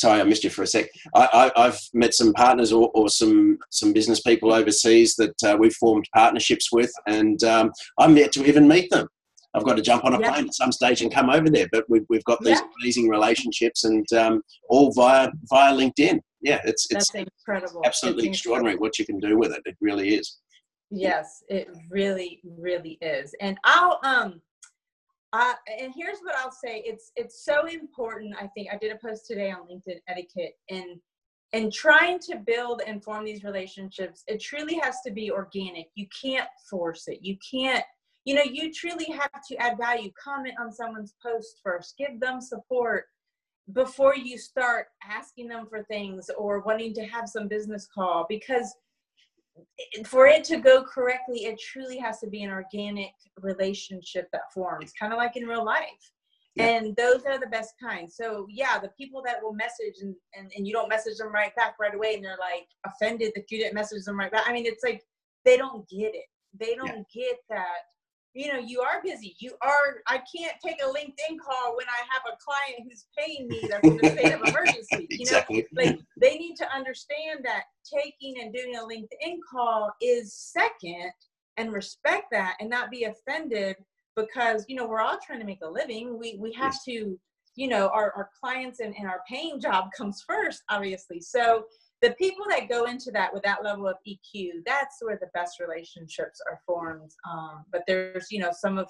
sorry, 0.00 0.20
I 0.20 0.24
missed 0.24 0.44
you 0.44 0.50
for 0.50 0.62
a 0.62 0.66
sec. 0.66 0.86
I, 1.14 1.50
have 1.54 1.78
met 1.92 2.14
some 2.14 2.32
partners 2.32 2.72
or, 2.72 2.90
or, 2.94 3.08
some 3.08 3.58
some 3.70 3.92
business 3.92 4.20
people 4.20 4.52
overseas 4.52 5.14
that 5.16 5.34
uh, 5.44 5.56
we've 5.58 5.74
formed 5.74 6.06
partnerships 6.14 6.72
with, 6.72 6.92
and 7.06 7.42
um, 7.44 7.70
I'm 7.98 8.16
yet 8.16 8.32
to 8.32 8.46
even 8.46 8.66
meet 8.66 8.90
them. 8.90 9.06
I've 9.54 9.64
got 9.64 9.76
to 9.76 9.82
jump 9.82 10.04
on 10.04 10.14
a 10.14 10.20
yeah. 10.20 10.32
plane 10.32 10.46
at 10.46 10.54
some 10.54 10.72
stage 10.72 11.02
and 11.02 11.12
come 11.12 11.28
over 11.28 11.50
there, 11.50 11.66
but 11.72 11.84
we've, 11.88 12.06
we've 12.08 12.24
got 12.24 12.38
these 12.40 12.60
yeah. 12.60 12.66
amazing 12.80 13.08
relationships, 13.08 13.84
and 13.84 14.10
um, 14.12 14.42
all 14.68 14.92
via 14.92 15.30
via 15.50 15.74
LinkedIn. 15.74 16.20
Yeah, 16.40 16.60
it's 16.64 16.86
it's 16.90 17.10
That's 17.12 17.26
incredible. 17.46 17.82
Absolutely 17.84 18.28
it's 18.28 18.38
extraordinary 18.38 18.74
incredible. 18.74 18.86
what 18.86 18.98
you 18.98 19.06
can 19.06 19.18
do 19.18 19.38
with 19.38 19.52
it. 19.52 19.62
It 19.66 19.76
really 19.80 20.14
is. 20.14 20.38
Yes, 20.90 21.44
it 21.48 21.68
really, 21.88 22.40
really 22.44 22.98
is. 23.00 23.34
And 23.40 23.58
I'll 23.64 24.00
um 24.02 24.40
uh, 25.32 25.54
and 25.80 25.92
here's 25.96 26.18
what 26.22 26.36
I'll 26.36 26.52
say: 26.52 26.82
it's 26.84 27.12
it's 27.16 27.44
so 27.44 27.66
important. 27.66 28.34
I 28.38 28.48
think 28.48 28.68
I 28.72 28.76
did 28.76 28.92
a 28.92 28.96
post 28.96 29.26
today 29.26 29.50
on 29.50 29.68
LinkedIn 29.68 30.00
etiquette, 30.08 30.54
and 30.68 31.00
and 31.52 31.72
trying 31.72 32.18
to 32.20 32.36
build 32.36 32.82
and 32.86 33.02
form 33.02 33.24
these 33.24 33.44
relationships. 33.44 34.22
It 34.26 34.40
truly 34.40 34.74
has 34.82 35.00
to 35.06 35.10
be 35.10 35.30
organic. 35.30 35.88
You 35.94 36.06
can't 36.20 36.48
force 36.68 37.08
it. 37.08 37.18
You 37.22 37.36
can't. 37.48 37.84
You 38.24 38.34
know, 38.34 38.42
you 38.42 38.72
truly 38.72 39.06
have 39.06 39.42
to 39.48 39.56
add 39.56 39.78
value. 39.78 40.10
Comment 40.22 40.54
on 40.60 40.72
someone's 40.72 41.14
post 41.22 41.60
first. 41.64 41.96
Give 41.96 42.20
them 42.20 42.40
support 42.40 43.06
before 43.72 44.16
you 44.16 44.36
start 44.36 44.86
asking 45.08 45.48
them 45.48 45.66
for 45.68 45.82
things 45.84 46.30
or 46.36 46.60
wanting 46.60 46.92
to 46.94 47.06
have 47.06 47.28
some 47.28 47.48
business 47.48 47.88
call 47.92 48.26
because 48.28 48.74
for 50.06 50.26
it 50.26 50.44
to 50.44 50.58
go 50.58 50.82
correctly, 50.82 51.44
it 51.46 51.60
truly 51.60 51.98
has 51.98 52.20
to 52.20 52.28
be 52.28 52.42
an 52.42 52.50
organic 52.50 53.12
relationship 53.38 54.28
that 54.32 54.52
forms, 54.52 54.92
kind 54.98 55.12
of 55.12 55.18
like 55.18 55.36
in 55.36 55.46
real 55.46 55.64
life. 55.64 56.12
Yeah. 56.56 56.66
And 56.66 56.96
those 56.96 57.24
are 57.26 57.38
the 57.38 57.46
best 57.46 57.74
kinds. 57.80 58.16
So 58.16 58.46
yeah, 58.50 58.78
the 58.78 58.90
people 58.98 59.22
that 59.24 59.36
will 59.42 59.52
message 59.52 60.02
and, 60.02 60.14
and, 60.34 60.50
and 60.56 60.66
you 60.66 60.72
don't 60.72 60.88
message 60.88 61.18
them 61.18 61.32
right 61.32 61.54
back 61.54 61.76
right 61.80 61.94
away 61.94 62.14
and 62.14 62.24
they're 62.24 62.38
like 62.38 62.66
offended 62.84 63.32
that 63.36 63.50
you 63.50 63.58
didn't 63.58 63.74
message 63.74 64.04
them 64.04 64.18
right 64.18 64.32
back. 64.32 64.44
I 64.46 64.52
mean, 64.52 64.66
it's 64.66 64.82
like 64.82 65.02
they 65.44 65.56
don't 65.56 65.88
get 65.88 66.14
it. 66.14 66.26
They 66.58 66.74
don't 66.74 67.06
yeah. 67.14 67.28
get 67.28 67.36
that 67.50 67.82
you 68.34 68.52
know 68.52 68.58
you 68.58 68.80
are 68.80 69.02
busy. 69.02 69.34
You 69.40 69.52
are 69.62 70.02
i 70.06 70.18
can't 70.34 70.54
take 70.64 70.80
a 70.82 70.86
linkedin 70.86 71.36
call 71.44 71.76
when 71.76 71.86
i 71.88 72.02
have 72.10 72.22
a 72.26 72.36
client 72.44 72.88
who's 72.88 73.06
paying 73.18 73.48
me 73.48 73.60
that's 73.68 73.86
in 73.86 74.04
a 74.04 74.10
state 74.10 74.32
of 74.34 74.42
emergency 74.46 75.06
you 75.10 75.20
exactly. 75.20 75.66
know 75.72 75.82
like 75.82 75.98
they 76.20 76.36
need 76.36 76.56
to 76.56 76.74
understand 76.74 77.40
that 77.44 77.64
taking 77.92 78.40
and 78.40 78.54
doing 78.54 78.76
a 78.76 78.80
linkedin 78.80 79.38
call 79.50 79.90
is 80.00 80.34
second 80.34 81.10
and 81.56 81.72
respect 81.72 82.26
that 82.30 82.56
and 82.60 82.70
not 82.70 82.90
be 82.90 83.04
offended 83.04 83.76
because 84.16 84.64
you 84.68 84.76
know 84.76 84.86
we're 84.86 85.00
all 85.00 85.18
trying 85.24 85.40
to 85.40 85.46
make 85.46 85.60
a 85.62 85.68
living. 85.68 86.18
We 86.18 86.36
we 86.40 86.52
have 86.52 86.76
to 86.86 87.18
you 87.56 87.68
know 87.68 87.88
our, 87.88 88.12
our 88.16 88.30
clients 88.40 88.80
and, 88.80 88.94
and 88.98 89.06
our 89.06 89.22
paying 89.28 89.60
job 89.60 89.90
comes 89.96 90.22
first 90.26 90.62
obviously. 90.70 91.20
So 91.20 91.64
the 92.02 92.12
people 92.12 92.46
that 92.48 92.68
go 92.68 92.84
into 92.84 93.10
that 93.10 93.32
with 93.32 93.42
that 93.42 93.62
level 93.62 93.86
of 93.86 93.96
EQ, 94.08 94.50
that's 94.64 94.96
where 95.00 95.18
the 95.20 95.28
best 95.34 95.60
relationships 95.60 96.40
are 96.50 96.58
formed. 96.66 97.10
Um, 97.30 97.64
but 97.70 97.82
there's, 97.86 98.28
you 98.30 98.40
know, 98.40 98.50
some 98.52 98.78
of, 98.78 98.88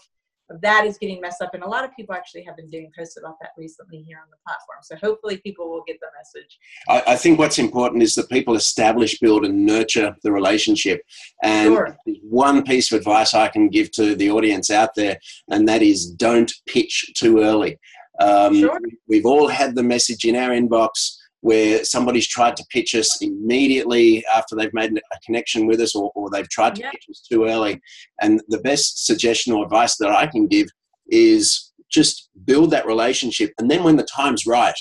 of 0.49 0.61
that 0.61 0.85
is 0.85 0.96
getting 0.99 1.20
messed 1.20 1.42
up, 1.42 1.55
and 1.55 1.62
a 1.62 1.68
lot 1.68 1.85
of 1.85 1.94
people 1.96 2.14
actually 2.14 2.42
have 2.42 2.57
been 2.57 2.68
doing 2.70 2.90
posts 2.96 3.16
about 3.16 3.37
that 3.40 3.51
recently 3.57 4.03
here 4.03 4.18
on 4.18 4.29
the 4.31 4.37
platform. 4.46 4.79
So 4.83 4.96
hopefully, 4.96 5.38
people 5.38 5.70
will 5.70 5.83
get 5.87 5.99
the 6.01 6.07
message. 6.16 6.59
I, 6.88 7.14
I 7.14 7.16
think 7.16 7.38
what's 7.38 7.59
important 7.59 8.03
is 8.03 8.14
that 8.14 8.29
people 8.29 8.55
establish, 8.55 9.18
build, 9.18 9.44
and 9.44 9.64
nurture 9.64 10.16
the 10.23 10.33
relationship. 10.33 11.03
And 11.42 11.73
sure. 11.73 11.96
one 12.23 12.62
piece 12.62 12.92
of 12.92 12.99
advice 12.99 13.35
I 13.35 13.49
can 13.49 13.68
give 13.68 13.90
to 13.92 14.14
the 14.14 14.31
audience 14.31 14.70
out 14.70 14.94
there, 14.94 15.18
and 15.49 15.68
that 15.68 15.83
is 15.83 16.11
don't 16.11 16.53
pitch 16.66 17.12
too 17.16 17.40
early. 17.40 17.79
Um, 18.20 18.59
sure. 18.59 18.81
We've 19.09 19.27
all 19.27 19.49
had 19.49 19.75
the 19.75 19.83
message 19.83 20.25
in 20.25 20.37
our 20.37 20.51
inbox 20.51 21.16
where 21.42 21.85
somebody's 21.85 22.29
tried 22.29 22.57
to 22.57 22.64
pitch 22.70 22.94
us 22.94 23.22
immediately 23.22 24.24
after 24.26 24.55
they've 24.55 24.74
made 24.74 24.92
a 24.92 25.18
connection 25.24 25.66
with 25.66 25.81
us 25.81 25.94
or, 25.94 26.12
or 26.14 26.29
they've 26.31 26.48
tried 26.50 26.74
to 26.74 26.83
pitch 26.83 27.07
us 27.11 27.20
too 27.20 27.46
early. 27.46 27.81
And 28.20 28.42
the 28.48 28.61
best 28.61 29.07
suggestion 29.07 29.53
or 29.53 29.64
advice 29.64 29.96
that 29.96 30.11
I 30.11 30.26
can 30.26 30.46
give 30.46 30.68
is 31.09 31.72
just 31.90 32.29
build 32.44 32.70
that 32.70 32.87
relationship. 32.87 33.53
And 33.59 33.70
then 33.70 33.83
when 33.83 33.96
the 33.96 34.05
time's 34.05 34.46
right, 34.46 34.74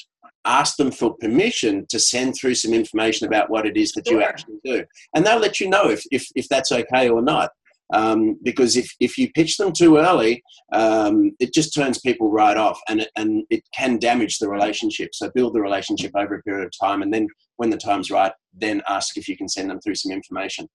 ask 0.46 0.78
them 0.78 0.92
for 0.92 1.16
permission 1.16 1.86
to 1.90 2.00
send 2.00 2.36
through 2.36 2.56
some 2.56 2.74
information 2.74 3.28
about 3.28 3.50
what 3.50 3.66
it 3.66 3.78
is 3.78 3.92
that 3.94 4.08
sure. 4.08 4.20
you 4.20 4.24
actually 4.24 4.60
do. 4.64 4.84
And 5.16 5.26
they'll 5.26 5.40
let 5.40 5.60
you 5.60 5.70
know 5.70 5.90
if, 5.90 6.04
if, 6.12 6.28
if 6.36 6.48
that's 6.50 6.72
okay 6.72 7.10
or 7.10 7.22
not. 7.22 7.52
Um, 7.94 8.38
because 8.44 8.78
if, 8.78 8.94
if 9.00 9.18
you 9.18 9.32
pitch 9.32 9.58
them 9.58 9.72
too 9.72 9.98
early, 9.98 10.44
um, 10.72 11.32
it 11.40 11.54
just 11.54 11.74
turns 11.74 12.00
people 12.00 12.30
right 12.30 12.58
off 12.58 12.80
and 12.88 13.02
it, 13.02 13.10
and 13.16 13.44
it 13.50 13.64
can 13.76 13.98
damage 13.98 14.38
the 14.38 14.50
relationship. 14.50 15.10
So 15.14 15.32
build 15.34 15.56
the 15.56 15.62
relationship 15.62 16.12
over 16.16 16.36
a 16.36 16.44
period 16.44 16.66
of 16.66 16.72
time. 16.80 17.02
And 17.02 17.14
then 17.14 17.28
when 17.58 17.70
the 17.70 17.78
time's 17.78 18.12
right, 18.12 18.32
then 18.54 18.82
ask 18.88 19.18
if 19.18 19.28
you 19.28 19.36
can 19.36 19.50
send 19.50 19.70
them 19.70 19.80
through 19.82 19.96
some 19.96 20.12
information. 20.12 20.68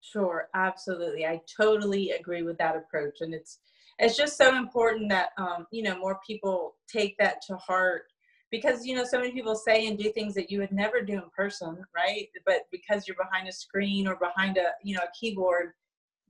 Sure, 0.00 0.48
absolutely. 0.54 1.26
I 1.26 1.40
totally 1.60 2.10
agree 2.10 2.42
with 2.42 2.58
that 2.58 2.76
approach. 2.76 3.16
And 3.20 3.34
it's, 3.34 3.58
it's 3.98 4.16
just 4.16 4.36
so 4.36 4.56
important 4.56 5.10
that, 5.10 5.30
um, 5.38 5.66
you 5.70 5.82
know, 5.82 5.98
more 5.98 6.20
people 6.26 6.76
take 6.90 7.16
that 7.18 7.42
to 7.48 7.56
heart 7.56 8.04
because 8.50 8.86
you 8.86 8.94
know 8.94 9.04
so 9.04 9.18
many 9.18 9.32
people 9.32 9.56
say 9.56 9.88
and 9.88 9.98
do 9.98 10.12
things 10.12 10.32
that 10.32 10.48
you 10.48 10.60
would 10.60 10.70
never 10.70 11.00
do 11.00 11.14
in 11.14 11.24
person 11.36 11.76
right 11.94 12.28
but 12.46 12.60
because 12.70 13.08
you're 13.08 13.16
behind 13.16 13.48
a 13.48 13.52
screen 13.52 14.06
or 14.06 14.16
behind 14.16 14.56
a 14.58 14.66
you 14.84 14.94
know 14.94 15.02
a 15.02 15.18
keyboard 15.18 15.72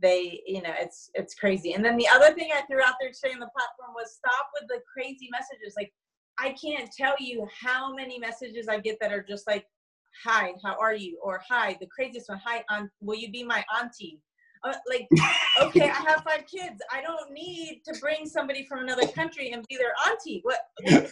they 0.01 0.41
you 0.47 0.63
know 0.63 0.73
it's 0.79 1.11
it's 1.15 1.35
crazy. 1.35 1.73
And 1.73 1.85
then 1.85 1.97
the 1.97 2.09
other 2.09 2.35
thing 2.35 2.51
i 2.53 2.63
threw 2.63 2.83
out 2.83 2.95
there 3.01 3.11
today 3.11 3.33
on 3.33 3.41
the 3.41 3.51
platform 3.57 3.95
was 3.95 4.15
stop 4.15 4.49
with 4.61 4.69
the 4.69 4.81
crazy 4.93 5.29
messages. 5.31 5.75
Like 5.77 5.93
i 6.39 6.55
can't 6.61 6.91
tell 6.93 7.15
you 7.21 7.47
how 7.61 7.95
many 7.95 8.19
messages 8.19 8.67
i 8.69 8.79
get 8.79 8.99
that 9.01 9.13
are 9.13 9.23
just 9.23 9.47
like 9.47 9.67
hi 10.25 10.53
how 10.65 10.77
are 10.81 10.95
you? 10.95 11.19
or 11.23 11.41
hi 11.49 11.77
the 11.81 11.87
craziest 11.87 12.29
one. 12.29 12.41
Hi 12.45 12.65
aunt, 12.71 12.91
will 13.01 13.17
you 13.17 13.31
be 13.31 13.45
my 13.45 13.65
auntie? 13.81 14.21
Uh, 14.65 14.73
like 14.89 15.07
okay 15.61 15.91
i 15.91 16.03
have 16.09 16.23
five 16.25 16.45
kids. 16.47 16.81
I 16.93 17.03
don't 17.03 17.33
need 17.33 17.83
to 17.87 17.99
bring 18.01 18.27
somebody 18.27 18.67
from 18.67 18.81
another 18.81 19.07
country 19.09 19.53
and 19.53 19.65
be 19.69 19.77
their 19.77 19.95
auntie. 20.09 20.41
What 20.43 20.59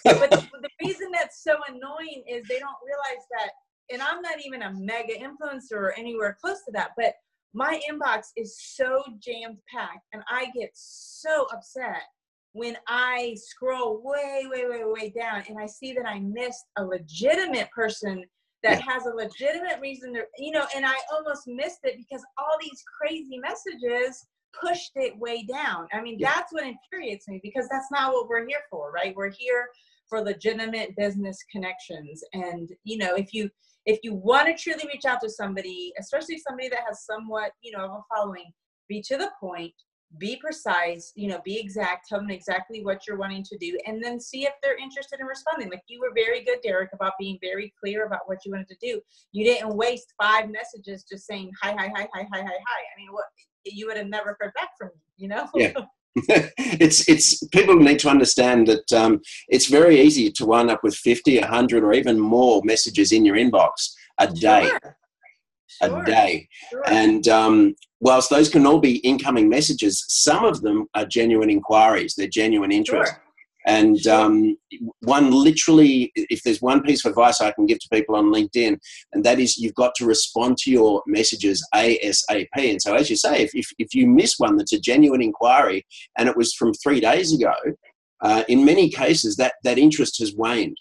but 0.05 0.31
the, 0.31 0.49
the 0.63 0.71
reason 0.85 1.09
that's 1.13 1.43
so 1.43 1.57
annoying 1.69 2.25
is 2.29 2.47
they 2.49 2.59
don't 2.59 2.77
realize 2.85 3.25
that 3.31 3.51
and 3.91 4.03
i'm 4.03 4.23
not 4.23 4.45
even 4.45 4.63
a 4.63 4.73
mega 4.75 5.15
influencer 5.15 5.73
or 5.73 5.93
anywhere 5.99 6.37
close 6.41 6.65
to 6.65 6.73
that 6.73 6.91
but 6.97 7.15
my 7.55 7.81
inbox 7.91 8.29
is 8.37 8.59
so 8.59 9.03
jammed 9.19 9.59
packed 9.73 10.07
and 10.13 10.23
I 10.31 10.47
get 10.59 10.71
so 10.75 11.47
upset 11.53 12.03
when 12.53 12.77
I 12.87 13.35
scroll 13.37 14.03
way, 14.03 14.47
way, 14.51 14.67
way, 14.67 14.83
way 14.85 15.11
down 15.11 15.43
and 15.49 15.59
I 15.59 15.67
see 15.67 15.93
that 15.95 16.07
I 16.07 16.21
missed 16.21 16.65
a 16.79 16.85
legitimate 16.85 17.71
person 17.71 18.25
that 18.63 18.79
yeah. 18.79 18.93
has 18.93 19.07
a 19.07 19.15
legitimate 19.15 19.81
reason 19.81 20.15
to, 20.15 20.23
you 20.39 20.53
know, 20.53 20.67
and 20.77 20.87
I 20.87 20.95
almost 21.13 21.43
missed 21.47 21.81
it 21.83 21.97
because 21.97 22.25
all 22.39 22.57
these 22.61 22.83
crazy 23.01 23.39
messages 23.39 24.27
pushed 24.61 24.93
it 24.97 25.19
way 25.19 25.45
down. 25.45 25.89
I 25.93 26.01
mean, 26.01 26.19
yeah. 26.19 26.33
that's 26.35 26.53
what 26.53 26.65
infuriates 26.65 27.27
me 27.29 27.41
because 27.43 27.69
that's 27.71 27.89
not 27.91 28.13
what 28.13 28.29
we're 28.29 28.47
here 28.47 28.61
for, 28.71 28.93
right? 28.93 29.15
We're 29.17 29.31
here 29.31 29.67
for 30.09 30.21
legitimate 30.21 30.95
business 30.97 31.39
connections. 31.51 32.23
And, 32.35 32.69
you 32.85 32.99
know, 32.99 33.15
if 33.15 33.33
you, 33.33 33.51
if 33.87 33.99
you 34.03 34.15
want 34.15 34.47
to 34.47 34.55
truly 34.55 34.87
reach 34.87 35.05
out 35.05 35.21
to 35.23 35.31
somebody, 35.31 35.93
especially 35.99 36.39
somebody 36.39 36.69
that 36.69 36.81
has 36.87 37.05
somewhat, 37.05 37.53
you 37.63 37.73
know, 37.77 37.85
of 37.85 37.91
a 37.91 38.01
following, 38.15 38.53
be 38.89 39.03
to 39.03 39.17
the 39.17 39.31
point, 39.41 39.75
be 40.19 40.37
precise, 40.37 41.13
you 41.15 41.29
know, 41.29 41.41
be 41.45 41.59
exact, 41.59 42.09
tell 42.09 42.19
them 42.19 42.31
exactly 42.31 42.85
what 42.85 43.07
you're 43.07 43.17
wanting 43.17 43.43
to 43.45 43.57
do, 43.59 43.79
and 43.87 44.03
then 44.03 44.21
see 44.21 44.45
if 44.45 44.53
they're 44.63 44.77
interested 44.77 45.21
in 45.21 45.27
responding. 45.27 45.71
Like 45.71 45.83
you 45.89 46.01
were 46.01 46.13
very 46.15 46.45
good, 46.45 46.59
Derek, 46.63 46.91
about 46.93 47.15
being 47.19 47.39
very 47.41 47.73
clear 47.83 48.07
about 48.07 48.21
what 48.27 48.39
you 48.45 48.53
wanted 48.53 48.69
to 48.69 48.77
do. 48.81 49.01
You 49.33 49.45
didn't 49.45 49.75
waste 49.75 50.13
five 50.21 50.51
messages 50.51 51.05
just 51.11 51.27
saying 51.27 51.51
hi, 51.61 51.73
hi, 51.73 51.89
hi, 51.95 52.09
hi, 52.15 52.27
hi, 52.33 52.41
hi, 52.41 52.43
hi. 52.43 52.43
I 52.47 52.95
mean, 52.99 53.09
what 53.11 53.25
you 53.65 53.87
would 53.87 53.97
have 53.97 54.09
never 54.09 54.37
heard 54.41 54.53
back 54.55 54.71
from 54.79 54.89
me, 54.89 55.01
you 55.17 55.29
know? 55.29 55.49
Yeah. 55.55 55.73
it's 56.59 57.09
it's 57.09 57.43
people 57.49 57.77
need 57.77 57.99
to 57.99 58.09
understand 58.09 58.67
that 58.67 58.93
um, 58.93 59.21
it's 59.49 59.67
very 59.67 60.01
easy 60.01 60.31
to 60.31 60.45
wind 60.45 60.71
up 60.71 60.81
with 60.83 60.95
50 60.95 61.39
100 61.39 61.83
or 61.83 61.95
even 61.95 62.21
more 62.21 62.61
messages 62.65 63.13
in 63.13 63.25
your 63.25 63.37
inbox 63.37 63.93
a 64.19 64.27
day 64.27 64.67
sure. 64.67 64.97
Sure. 65.83 66.03
a 66.03 66.05
day 66.05 66.49
sure. 66.71 66.83
and 66.87 67.29
um, 67.29 67.75
whilst 68.01 68.29
those 68.29 68.51
can 68.51 68.67
all 68.67 68.79
be 68.79 68.97
incoming 68.99 69.49
messages 69.49 70.05
some 70.09 70.45
of 70.45 70.61
them 70.61 70.87
are 70.95 71.07
genuine 71.07 71.49
inquiries 71.49 72.15
they're 72.15 72.29
genuine 72.29 72.73
interest 72.73 73.15
and 73.67 74.07
um, 74.07 74.57
one 75.01 75.31
literally, 75.31 76.11
if 76.15 76.43
there's 76.43 76.61
one 76.61 76.83
piece 76.83 77.05
of 77.05 77.11
advice 77.11 77.41
I 77.41 77.53
can 77.53 77.67
give 77.67 77.79
to 77.81 77.89
people 77.93 78.17
on 78.17 78.33
LinkedIn, 78.33 78.79
and 79.13 79.25
that 79.25 79.39
is 79.39 79.57
you've 79.57 79.75
got 79.75 79.95
to 79.97 80.07
respond 80.07 80.59
to 80.59 80.71
your 80.71 81.03
messages 81.07 81.67
ASAP. 81.75 82.49
And 82.57 82.83
so, 82.83 82.95
as 82.95 83.09
you 83.09 83.17
say, 83.17 83.43
if, 83.43 83.55
if, 83.55 83.67
if 83.79 83.95
you 83.95 84.07
miss 84.07 84.35
one 84.39 84.57
that's 84.57 84.73
a 84.73 84.81
genuine 84.81 85.23
inquiry 85.23 85.87
and 86.19 86.29
it 86.29 86.37
was 86.37 86.55
from 86.55 86.73
three 86.75 87.01
days 87.01 87.33
ago, 87.33 87.55
uh, 88.21 88.45
in 88.49 88.65
many 88.65 88.89
cases 88.89 89.37
that, 89.37 89.55
that 89.65 89.79
interest 89.79 90.19
has 90.19 90.35
waned. 90.35 90.77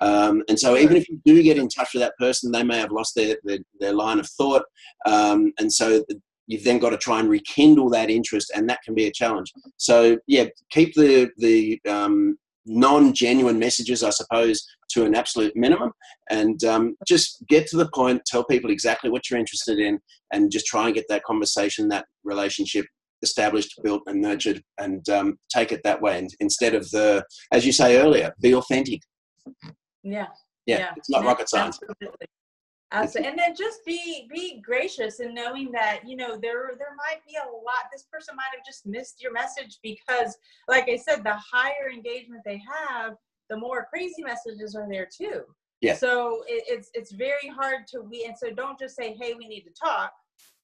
Um, 0.00 0.42
and 0.48 0.58
so, 0.58 0.76
even 0.76 0.96
if 0.96 1.08
you 1.08 1.20
do 1.24 1.42
get 1.42 1.58
in 1.58 1.68
touch 1.68 1.90
with 1.94 2.02
that 2.02 2.16
person, 2.18 2.52
they 2.52 2.62
may 2.62 2.78
have 2.78 2.92
lost 2.92 3.14
their, 3.16 3.36
their, 3.44 3.58
their 3.80 3.92
line 3.92 4.20
of 4.20 4.28
thought. 4.28 4.64
Um, 5.04 5.52
and 5.58 5.72
so, 5.72 6.04
you've 6.50 6.64
then 6.64 6.80
got 6.80 6.90
to 6.90 6.98
try 6.98 7.20
and 7.20 7.30
rekindle 7.30 7.88
that 7.90 8.10
interest, 8.10 8.50
and 8.54 8.68
that 8.68 8.82
can 8.84 8.94
be 8.94 9.06
a 9.06 9.12
challenge. 9.12 9.52
So 9.76 10.18
yeah, 10.26 10.46
keep 10.70 10.94
the 10.94 11.30
the 11.38 11.80
um, 11.88 12.36
non-genuine 12.66 13.58
messages, 13.58 14.02
I 14.02 14.10
suppose, 14.10 14.66
to 14.90 15.04
an 15.04 15.14
absolute 15.14 15.54
minimum, 15.54 15.92
and 16.28 16.62
um, 16.64 16.96
just 17.06 17.44
get 17.48 17.68
to 17.68 17.76
the 17.76 17.88
point. 17.94 18.22
Tell 18.26 18.44
people 18.44 18.70
exactly 18.70 19.10
what 19.10 19.30
you're 19.30 19.38
interested 19.38 19.78
in, 19.78 20.00
and 20.32 20.50
just 20.50 20.66
try 20.66 20.86
and 20.86 20.94
get 20.94 21.06
that 21.08 21.22
conversation, 21.22 21.88
that 21.88 22.06
relationship 22.24 22.86
established, 23.22 23.78
built, 23.84 24.02
and 24.06 24.20
nurtured, 24.20 24.62
and 24.78 25.08
um, 25.08 25.38
take 25.54 25.70
it 25.72 25.82
that 25.84 26.02
way. 26.02 26.18
And 26.18 26.30
instead 26.40 26.74
of 26.74 26.90
the, 26.90 27.24
as 27.52 27.64
you 27.64 27.72
say 27.72 27.98
earlier, 28.00 28.34
be 28.40 28.54
authentic. 28.54 29.00
Yeah. 30.02 30.26
Yeah, 30.66 30.78
yeah. 30.78 30.90
it's 30.96 31.10
not 31.10 31.24
rocket 31.24 31.48
science. 31.48 31.78
Absolutely. 31.82 32.26
Uh, 32.92 33.02
Absolutely. 33.02 33.30
And 33.30 33.38
then 33.38 33.54
just 33.54 33.84
be 33.84 34.28
be 34.32 34.60
gracious 34.60 35.20
in 35.20 35.32
knowing 35.32 35.70
that 35.72 36.00
you 36.04 36.16
know 36.16 36.36
there 36.36 36.72
there 36.78 36.96
might 36.96 37.24
be 37.26 37.36
a 37.36 37.46
lot. 37.46 37.84
This 37.92 38.06
person 38.12 38.34
might 38.34 38.50
have 38.52 38.66
just 38.66 38.84
missed 38.84 39.22
your 39.22 39.32
message 39.32 39.78
because, 39.82 40.36
like 40.66 40.88
I 40.88 40.96
said, 40.96 41.22
the 41.22 41.36
higher 41.52 41.90
engagement 41.92 42.42
they 42.44 42.60
have, 42.68 43.14
the 43.48 43.56
more 43.56 43.86
crazy 43.92 44.22
messages 44.24 44.74
are 44.74 44.88
there 44.90 45.06
too. 45.06 45.42
Yeah. 45.80 45.94
So 45.94 46.42
it, 46.48 46.64
it's 46.66 46.90
it's 46.94 47.12
very 47.12 47.48
hard 47.48 47.86
to 47.92 48.00
we 48.02 48.24
and 48.24 48.36
so 48.36 48.50
don't 48.50 48.78
just 48.78 48.96
say, 48.96 49.16
hey, 49.20 49.34
we 49.34 49.46
need 49.46 49.62
to 49.62 49.72
talk. 49.72 50.12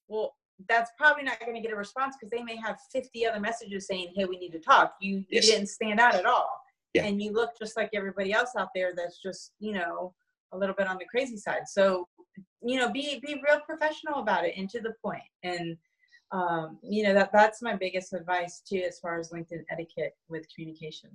Well, 0.09 0.35
that's 0.67 0.91
probably 0.97 1.23
not 1.23 1.39
going 1.39 1.53
to 1.53 1.61
get 1.61 1.71
a 1.71 1.75
response 1.75 2.15
because 2.19 2.31
they 2.31 2.43
may 2.43 2.55
have 2.55 2.77
50 2.91 3.25
other 3.27 3.39
messages 3.39 3.87
saying, 3.87 4.13
hey, 4.15 4.25
we 4.25 4.37
need 4.37 4.51
to 4.51 4.59
talk. 4.59 4.95
You, 4.99 5.23
yes. 5.29 5.45
you 5.45 5.53
didn't 5.53 5.67
stand 5.67 5.99
out 5.99 6.15
at 6.15 6.25
all. 6.25 6.49
Yeah. 6.93 7.05
And 7.05 7.21
you 7.21 7.31
look 7.31 7.51
just 7.59 7.77
like 7.77 7.91
everybody 7.93 8.33
else 8.33 8.51
out 8.57 8.69
there 8.73 8.93
that's 8.95 9.21
just, 9.21 9.51
you 9.59 9.73
know, 9.73 10.13
a 10.53 10.57
little 10.57 10.73
bit 10.75 10.87
on 10.87 10.97
the 10.97 11.05
crazy 11.05 11.37
side. 11.37 11.67
So, 11.67 12.07
you 12.61 12.77
know, 12.77 12.91
be 12.91 13.19
be 13.25 13.41
real 13.47 13.59
professional 13.61 14.19
about 14.19 14.45
it 14.45 14.53
and 14.57 14.69
to 14.69 14.81
the 14.81 14.93
point. 15.03 15.21
And 15.43 15.77
um, 16.31 16.77
you 16.81 17.03
know, 17.03 17.13
that 17.13 17.31
that's 17.31 17.61
my 17.61 17.75
biggest 17.75 18.13
advice 18.13 18.61
too 18.67 18.83
as 18.87 18.99
far 18.99 19.19
as 19.19 19.29
LinkedIn 19.29 19.63
etiquette 19.71 20.15
with 20.29 20.45
communication. 20.53 21.09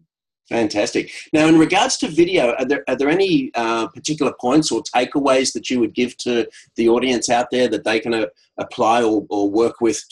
Fantastic. 0.49 1.13
Now, 1.33 1.47
in 1.47 1.59
regards 1.59 1.97
to 1.99 2.09
video, 2.09 2.53
are 2.55 2.65
there, 2.65 2.85
are 2.89 2.97
there 2.97 3.09
any 3.09 3.51
uh, 3.55 3.87
particular 3.89 4.33
points 4.41 4.73
or 4.73 4.83
takeaways 4.83 5.53
that 5.53 5.71
you 5.71 5.79
would 5.81 5.95
give 5.95 6.17
to 6.19 6.49
the 6.77 6.89
audience 6.89 7.31
out 7.31 7.47
there 7.51 7.69
that 7.69 7.85
they 7.85 8.01
can 8.01 8.13
uh, 8.13 8.27
apply 8.59 9.03
or, 9.03 9.25
or 9.31 9.49
work 9.49 9.81
with 9.81 10.03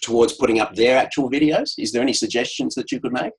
towards 0.00 0.32
putting 0.32 0.58
up 0.58 0.74
their 0.74 0.96
actual 0.96 1.30
videos? 1.30 1.74
Is 1.78 1.92
there 1.92 2.02
any 2.02 2.14
suggestions 2.14 2.74
that 2.76 2.90
you 2.90 2.98
could 2.98 3.12
make? 3.12 3.32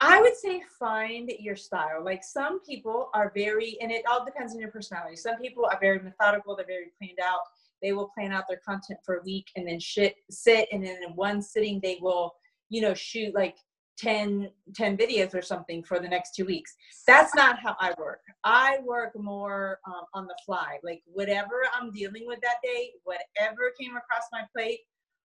I 0.00 0.20
would 0.20 0.36
say 0.36 0.62
find 0.78 1.30
your 1.38 1.56
style. 1.56 2.04
Like 2.04 2.22
some 2.22 2.60
people 2.60 3.08
are 3.14 3.32
very, 3.34 3.78
and 3.80 3.90
it 3.90 4.04
all 4.08 4.24
depends 4.24 4.52
on 4.52 4.60
your 4.60 4.70
personality. 4.70 5.16
Some 5.16 5.38
people 5.38 5.64
are 5.64 5.78
very 5.80 5.98
methodical, 6.00 6.54
they're 6.54 6.66
very 6.66 6.92
planned 6.98 7.18
out. 7.22 7.40
They 7.82 7.92
will 7.92 8.08
plan 8.08 8.32
out 8.32 8.44
their 8.48 8.60
content 8.66 9.00
for 9.04 9.16
a 9.16 9.22
week 9.22 9.46
and 9.56 9.66
then 9.66 9.80
shit, 9.80 10.16
sit, 10.30 10.68
and 10.72 10.84
then 10.84 11.02
in 11.02 11.14
one 11.14 11.40
sitting, 11.42 11.80
they 11.82 11.98
will, 12.00 12.34
you 12.68 12.82
know, 12.82 12.94
shoot 12.94 13.34
like 13.34 13.56
10, 13.98 14.50
10 14.74 14.96
videos 14.96 15.34
or 15.34 15.42
something 15.42 15.82
for 15.82 15.98
the 15.98 16.08
next 16.08 16.34
two 16.34 16.44
weeks. 16.44 16.74
That's 17.06 17.34
not 17.34 17.58
how 17.58 17.76
I 17.80 17.94
work. 17.98 18.20
I 18.44 18.78
work 18.84 19.12
more 19.18 19.78
um, 19.86 20.04
on 20.14 20.26
the 20.26 20.36
fly. 20.44 20.78
Like 20.82 21.02
whatever 21.06 21.62
I'm 21.74 21.92
dealing 21.92 22.24
with 22.26 22.40
that 22.42 22.56
day, 22.62 22.92
whatever 23.04 23.72
came 23.80 23.96
across 23.96 24.24
my 24.32 24.42
plate, 24.54 24.80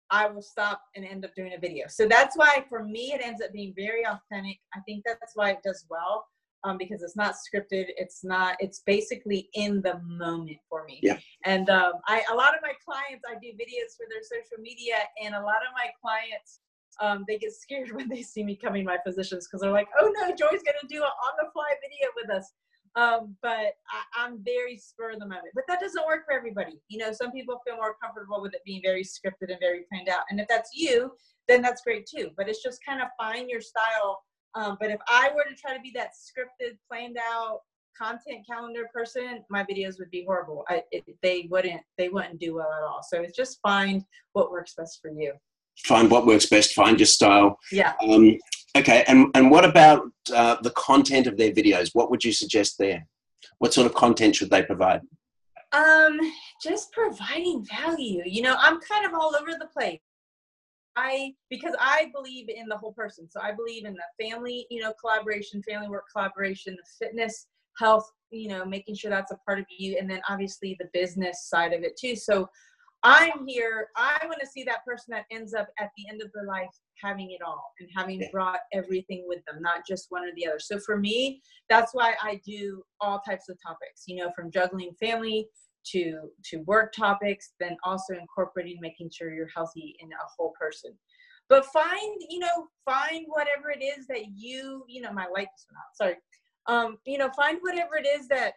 I 0.10 0.28
will 0.28 0.42
stop 0.42 0.82
and 0.96 1.06
end 1.06 1.26
up 1.26 1.36
doing 1.36 1.54
a 1.54 1.60
video. 1.60 1.86
So 1.90 2.08
that's 2.08 2.38
why 2.38 2.66
for 2.70 2.84
me 2.84 3.14
it 3.14 3.22
ends 3.24 3.42
up 3.42 3.52
being 3.52 3.74
very 3.76 4.06
authentic. 4.06 4.60
I 4.74 4.80
think 4.82 5.04
that's 5.06 5.34
why 5.36 5.52
it 5.52 5.60
does 5.64 5.86
well 5.90 6.26
um, 6.64 6.78
because 6.78 7.02
it's 7.02 7.16
not 7.16 7.36
scripted. 7.36 7.86
It's 7.98 8.24
not. 8.24 8.56
It's 8.60 8.82
basically 8.86 9.50
in 9.54 9.82
the 9.82 10.00
moment 10.06 10.58
for 10.70 10.86
me. 10.86 11.00
Yeah. 11.04 11.18
And 11.46 11.70
um, 11.70 11.94
I 12.08 12.24
a 12.32 12.36
lot 12.36 12.56
of 12.56 12.62
my 12.62 12.74
clients 12.84 13.24
I 13.30 13.36
do 13.36 13.48
videos 13.54 13.96
for 13.96 14.06
their 14.10 14.24
social 14.24 14.62
media, 14.62 14.96
and 15.24 15.36
a 15.36 15.42
lot 15.42 15.58
of 15.58 15.74
my 15.74 15.90
clients 16.02 16.60
um, 17.00 17.26
they 17.28 17.38
get 17.38 17.54
scared 17.54 17.92
when 17.94 18.10
they 18.10 18.22
see 18.22 18.44
me 18.44 18.56
coming 18.56 18.86
my 18.86 18.98
physicians 19.06 19.48
because 19.48 19.62
they're 19.62 19.72
like, 19.72 19.88
oh 20.00 20.12
no, 20.20 20.30
Joy's 20.30 20.64
gonna 20.64 20.88
do 20.90 20.98
an 20.98 21.04
on 21.04 21.34
the 21.38 21.50
fly 21.54 21.70
video 21.82 22.08
with 22.16 22.30
us. 22.30 22.52
Um, 22.98 23.36
but 23.44 23.76
I, 24.18 24.26
am 24.26 24.42
very 24.44 24.76
spur 24.76 25.12
of 25.12 25.20
the 25.20 25.26
moment. 25.26 25.54
But 25.54 25.66
that 25.68 25.80
doesn't 25.80 26.06
work 26.08 26.26
for 26.26 26.34
everybody. 26.34 26.82
You 26.90 26.98
know, 26.98 27.12
some 27.14 27.32
people 27.32 27.62
feel 27.66 27.76
more 27.76 27.96
comfortable 28.04 28.42
with 28.42 28.56
it 28.56 28.62
being 28.66 28.82
very 28.84 29.04
scripted 29.04 29.52
and 29.52 29.60
very 29.60 29.86
planned 29.88 30.10
out. 30.10 30.24
And 30.32 30.40
if 30.40 30.48
that's 30.48 30.72
you, 30.74 31.12
then 31.48 31.62
that's 31.62 31.84
great 31.84 32.08
too. 32.08 32.32
But 32.36 32.50
it's 32.50 32.64
just 32.64 32.84
kind 32.84 33.00
of 33.00 33.10
find 33.16 33.52
your 33.52 33.62
style. 33.62 34.24
Um, 34.56 34.78
but 34.82 34.90
if 34.90 35.00
I 35.08 35.30
were 35.36 35.44
to 35.48 35.56
try 35.56 35.76
to 35.76 35.82
be 35.82 35.92
that 35.92 36.14
scripted, 36.14 36.78
planned 36.92 37.18
out 37.18 37.60
content 37.96 38.46
calendar 38.50 38.90
person, 38.92 39.44
my 39.52 39.64
videos 39.64 40.00
would 40.00 40.10
be 40.10 40.24
horrible. 40.26 40.66
I, 40.68 40.82
it, 40.92 41.06
they 41.22 41.48
wouldn't 41.52 41.82
they 42.00 42.10
wouldn't 42.10 42.40
do 42.40 42.56
well 42.56 42.72
at 42.76 42.84
all. 42.84 43.02
So 43.08 43.22
it's 43.22 43.38
just 43.38 43.60
find 43.62 44.04
what 44.34 44.52
works 44.52 44.74
best 44.76 45.00
for 45.02 45.12
you 45.12 45.34
find 45.86 46.10
what 46.10 46.26
works 46.26 46.48
best, 46.48 46.74
find 46.74 47.00
your 47.00 47.06
style. 47.06 47.58
Yeah. 47.72 47.94
Um, 48.02 48.38
okay, 48.78 49.04
and, 49.08 49.28
and 49.36 49.52
what 49.52 49.66
about 49.66 50.04
uh, 50.34 50.58
the 50.62 50.72
content 50.72 51.28
of 51.28 51.38
their 51.38 51.52
videos? 51.52 51.90
What 51.94 52.10
would 52.10 52.24
you 52.24 52.32
suggest 52.32 52.78
there? 52.78 53.08
What 53.60 53.74
sort 53.74 53.88
of 53.88 53.94
content 53.94 54.36
should 54.36 54.50
they 54.50 54.64
provide? 54.64 55.02
Um, 55.74 56.20
just 56.62 56.92
providing 56.92 57.66
value. 57.66 58.24
You 58.26 58.42
know, 58.42 58.56
I'm 58.58 58.80
kind 58.80 59.06
of 59.06 59.14
all 59.14 59.36
over 59.36 59.52
the 59.60 59.68
place. 59.68 60.00
I 60.96 61.34
because 61.50 61.76
I 61.80 62.10
believe 62.14 62.50
in 62.50 62.68
the 62.68 62.78
whole 62.78 62.94
person. 62.94 63.30
So 63.30 63.40
I 63.42 63.52
believe 63.52 63.86
in 63.86 63.94
the 63.94 64.26
family, 64.26 64.66
you 64.72 64.82
know, 64.82 64.94
collaboration, 65.00 65.62
family 65.62 65.88
work 65.88 66.06
collaboration, 66.12 66.76
the 66.76 67.06
fitness, 67.06 67.48
health, 67.78 68.10
you 68.32 68.50
know, 68.50 68.66
making 68.66 68.96
sure 68.96 69.12
that's 69.12 69.32
a 69.32 69.38
part 69.46 69.60
of 69.60 69.66
you, 69.70 69.98
and 70.00 70.10
then 70.10 70.22
obviously 70.28 70.76
the 70.80 70.90
business 70.94 71.48
side 71.48 71.74
of 71.74 71.84
it 71.84 71.98
too. 71.98 72.16
So 72.16 72.50
I'm 73.04 73.48
here. 73.48 73.90
I 73.96 74.20
want 74.26 74.40
to 74.42 74.48
see 74.48 74.64
that 74.64 74.84
person 74.86 75.12
that 75.12 75.26
ends 75.32 75.54
up 75.54 75.68
at 75.80 75.92
the 75.98 76.10
end 76.10 76.22
of 76.22 76.32
their 76.34 76.46
life 76.46 76.70
having 77.02 77.32
it 77.32 77.42
all 77.46 77.72
and 77.80 77.88
having 77.96 78.22
yeah. 78.22 78.28
brought 78.32 78.60
everything 78.74 79.26
with 79.28 79.40
them, 79.46 79.62
not 79.62 79.82
just 79.88 80.08
one 80.10 80.24
or 80.24 80.32
the 80.36 80.48
other. 80.48 80.60
So 80.60 80.80
for 80.80 80.98
me, 80.98 81.42
that's 81.70 81.94
why 81.94 82.16
I 82.22 82.42
do 82.46 82.82
all 83.00 83.20
types 83.20 83.50
of 83.50 83.58
topics, 83.66 84.04
you 84.08 84.18
know, 84.18 84.32
from 84.36 84.52
juggling 84.52 84.94
family 85.00 85.48
to 85.92 86.30
to 86.46 86.58
work 86.64 86.92
topics, 86.94 87.54
then 87.60 87.78
also 87.84 88.14
incorporating 88.16 88.78
making 88.82 89.12
sure 89.12 89.34
you're 89.34 89.48
healthy 89.56 89.96
in 90.00 90.10
a 90.10 90.28
whole 90.38 90.54
person. 90.60 90.92
But 91.50 91.66
find, 91.68 92.22
you 92.30 92.40
know, 92.40 92.68
find 92.84 93.26
whatever 93.28 93.72
it 93.72 93.82
is 93.82 94.06
that 94.08 94.26
you, 94.36 94.84
you 94.88 95.02
know, 95.02 95.14
my 95.14 95.28
light 95.34 95.48
is 95.56 95.66
not, 95.72 95.96
sorry. 95.96 96.16
Um, 96.68 96.98
you 97.06 97.18
know, 97.18 97.30
find 97.38 97.60
whatever 97.62 97.96
it 97.96 98.06
is 98.06 98.28
that 98.28 98.56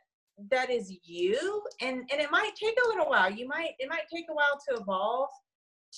that 0.50 0.70
is 0.70 0.92
you 1.05 1.62
and 1.81 1.98
and 2.11 2.20
it 2.20 2.31
might 2.31 2.53
take 2.57 2.76
a 2.85 2.88
little 2.88 3.09
while. 3.09 3.31
You 3.31 3.46
might 3.48 3.70
it 3.79 3.88
might 3.88 4.09
take 4.12 4.26
a 4.31 4.35
while 4.35 4.59
to 4.68 4.81
evolve 4.81 5.29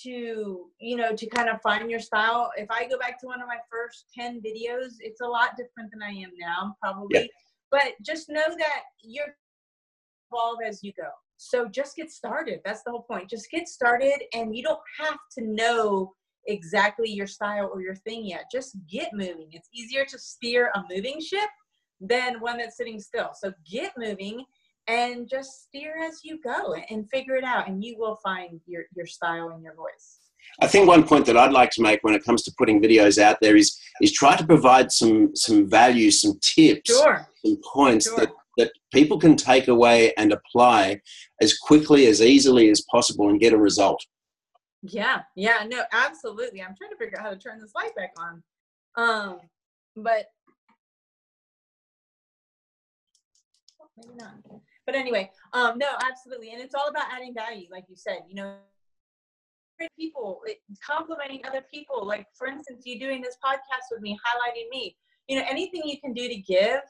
to 0.05 0.67
you 0.81 0.97
know 0.97 1.15
to 1.15 1.27
kind 1.27 1.49
of 1.49 1.61
find 1.63 1.91
your 1.91 2.01
style. 2.01 2.51
If 2.57 2.71
i 2.71 2.87
go 2.89 2.99
back 2.99 3.21
to 3.21 3.27
one 3.27 3.43
of 3.43 3.49
my 3.49 3.59
first 3.71 4.07
10 4.19 4.41
videos 4.41 4.95
it's 5.01 5.21
a 5.21 5.27
lot 5.27 5.51
different 5.57 5.91
than 5.91 6.03
i 6.03 6.11
am 6.11 6.31
now 6.39 6.75
probably. 6.83 7.21
Yeah. 7.21 7.27
but 7.71 7.93
just 8.05 8.29
know 8.29 8.47
that 8.59 8.83
you're 9.03 9.35
evolve 10.33 10.59
as 10.67 10.83
you 10.83 10.93
go. 10.99 11.09
So 11.37 11.69
just 11.69 11.97
get 11.97 12.11
started. 12.11 12.61
That's 12.65 12.83
the 12.85 12.91
whole 12.91 13.03
point. 13.03 13.29
Just 13.29 13.51
get 13.51 13.69
started 13.69 14.23
and 14.33 14.57
you 14.57 14.63
don't 14.63 14.81
have 15.01 15.19
to 15.39 15.45
know 15.45 16.13
exactly 16.47 17.11
your 17.11 17.27
style 17.27 17.71
or 17.73 17.81
your 17.81 17.95
thing 17.97 18.25
yet. 18.25 18.45
Just 18.51 18.77
get 18.91 19.11
moving. 19.13 19.49
It's 19.53 19.69
easier 19.75 20.05
to 20.05 20.19
steer 20.19 20.71
a 20.75 20.83
moving 20.91 21.21
ship 21.21 21.49
than 22.03 22.41
one 22.41 22.59
that's 22.59 22.77
sitting 22.77 23.01
still. 23.01 23.31
So 23.35 23.53
get 23.71 23.93
moving 23.97 24.45
and 24.89 25.29
just 25.29 25.65
steer 25.65 25.95
as 26.03 26.21
you 26.25 26.41
go 26.43 26.75
and 26.91 27.09
figure 27.11 27.37
it 27.37 27.45
out 27.45 27.69
and 27.69 27.83
you 27.83 27.97
will 27.97 28.17
find 28.17 28.61
your, 28.67 28.85
your 28.95 29.07
style 29.07 29.51
and 29.51 29.63
your 29.63 29.75
voice. 29.75 30.19
I 30.61 30.67
think 30.67 30.89
one 30.89 31.07
point 31.07 31.25
that 31.27 31.37
I'd 31.37 31.53
like 31.53 31.71
to 31.71 31.83
make 31.83 32.03
when 32.03 32.15
it 32.15 32.25
comes 32.25 32.43
to 32.43 32.55
putting 32.59 32.83
videos 32.83 33.17
out 33.17 33.39
there 33.41 33.57
is 33.57 33.79
is 34.01 34.13
try 34.13 34.37
to 34.37 34.45
provide 34.45 34.91
some 34.91 35.31
some 35.37 35.71
value, 35.71 36.11
some 36.11 36.39
tips, 36.43 36.91
sure. 36.91 37.29
some 37.45 37.59
points 37.73 38.07
sure. 38.07 38.19
that, 38.19 38.29
that 38.59 38.73
people 38.93 39.19
can 39.21 39.37
take 39.37 39.69
away 39.69 40.13
and 40.17 40.33
apply 40.33 41.01
as 41.41 41.57
quickly 41.57 42.07
as 42.07 42.21
easily 42.21 42.71
as 42.71 42.85
possible 42.91 43.29
and 43.31 43.41
get 43.41 43.53
a 43.53 43.57
result. 43.57 44.05
Yeah, 44.83 45.23
yeah, 45.37 45.65
no, 45.67 45.85
absolutely. 45.93 46.61
I'm 46.61 46.75
trying 46.77 46.91
to 46.91 46.97
figure 46.97 47.19
out 47.19 47.25
how 47.25 47.31
to 47.31 47.39
turn 47.39 47.61
this 47.61 47.73
light 47.75 47.95
back 47.95 48.13
on. 48.19 48.43
Um, 48.97 49.39
but 49.97 50.27
maybe 53.97 54.15
not. 54.17 54.35
But 54.87 54.95
anyway, 54.95 55.31
um, 55.53 55.79
no, 55.79 55.89
absolutely, 56.03 56.51
and 56.51 56.61
it's 56.61 56.75
all 56.75 56.89
about 56.89 57.05
adding 57.13 57.35
value, 57.35 57.67
like 57.71 57.85
you 57.89 57.97
said. 57.97 58.21
You 58.29 58.35
know, 58.35 58.57
people 59.99 60.41
complimenting 60.85 61.45
other 61.47 61.65
people. 61.73 62.07
Like 62.07 62.27
for 62.37 62.47
instance, 62.47 62.83
you 62.85 62.99
doing 62.99 63.23
this 63.23 63.37
podcast 63.45 63.91
with 63.91 64.01
me, 64.01 64.19
highlighting 64.27 64.69
me. 64.71 64.97
You 65.29 65.39
know, 65.39 65.47
anything 65.49 65.83
you 65.85 66.01
can 66.01 66.13
do 66.13 66.29
to 66.29 66.37
give, 66.37 66.81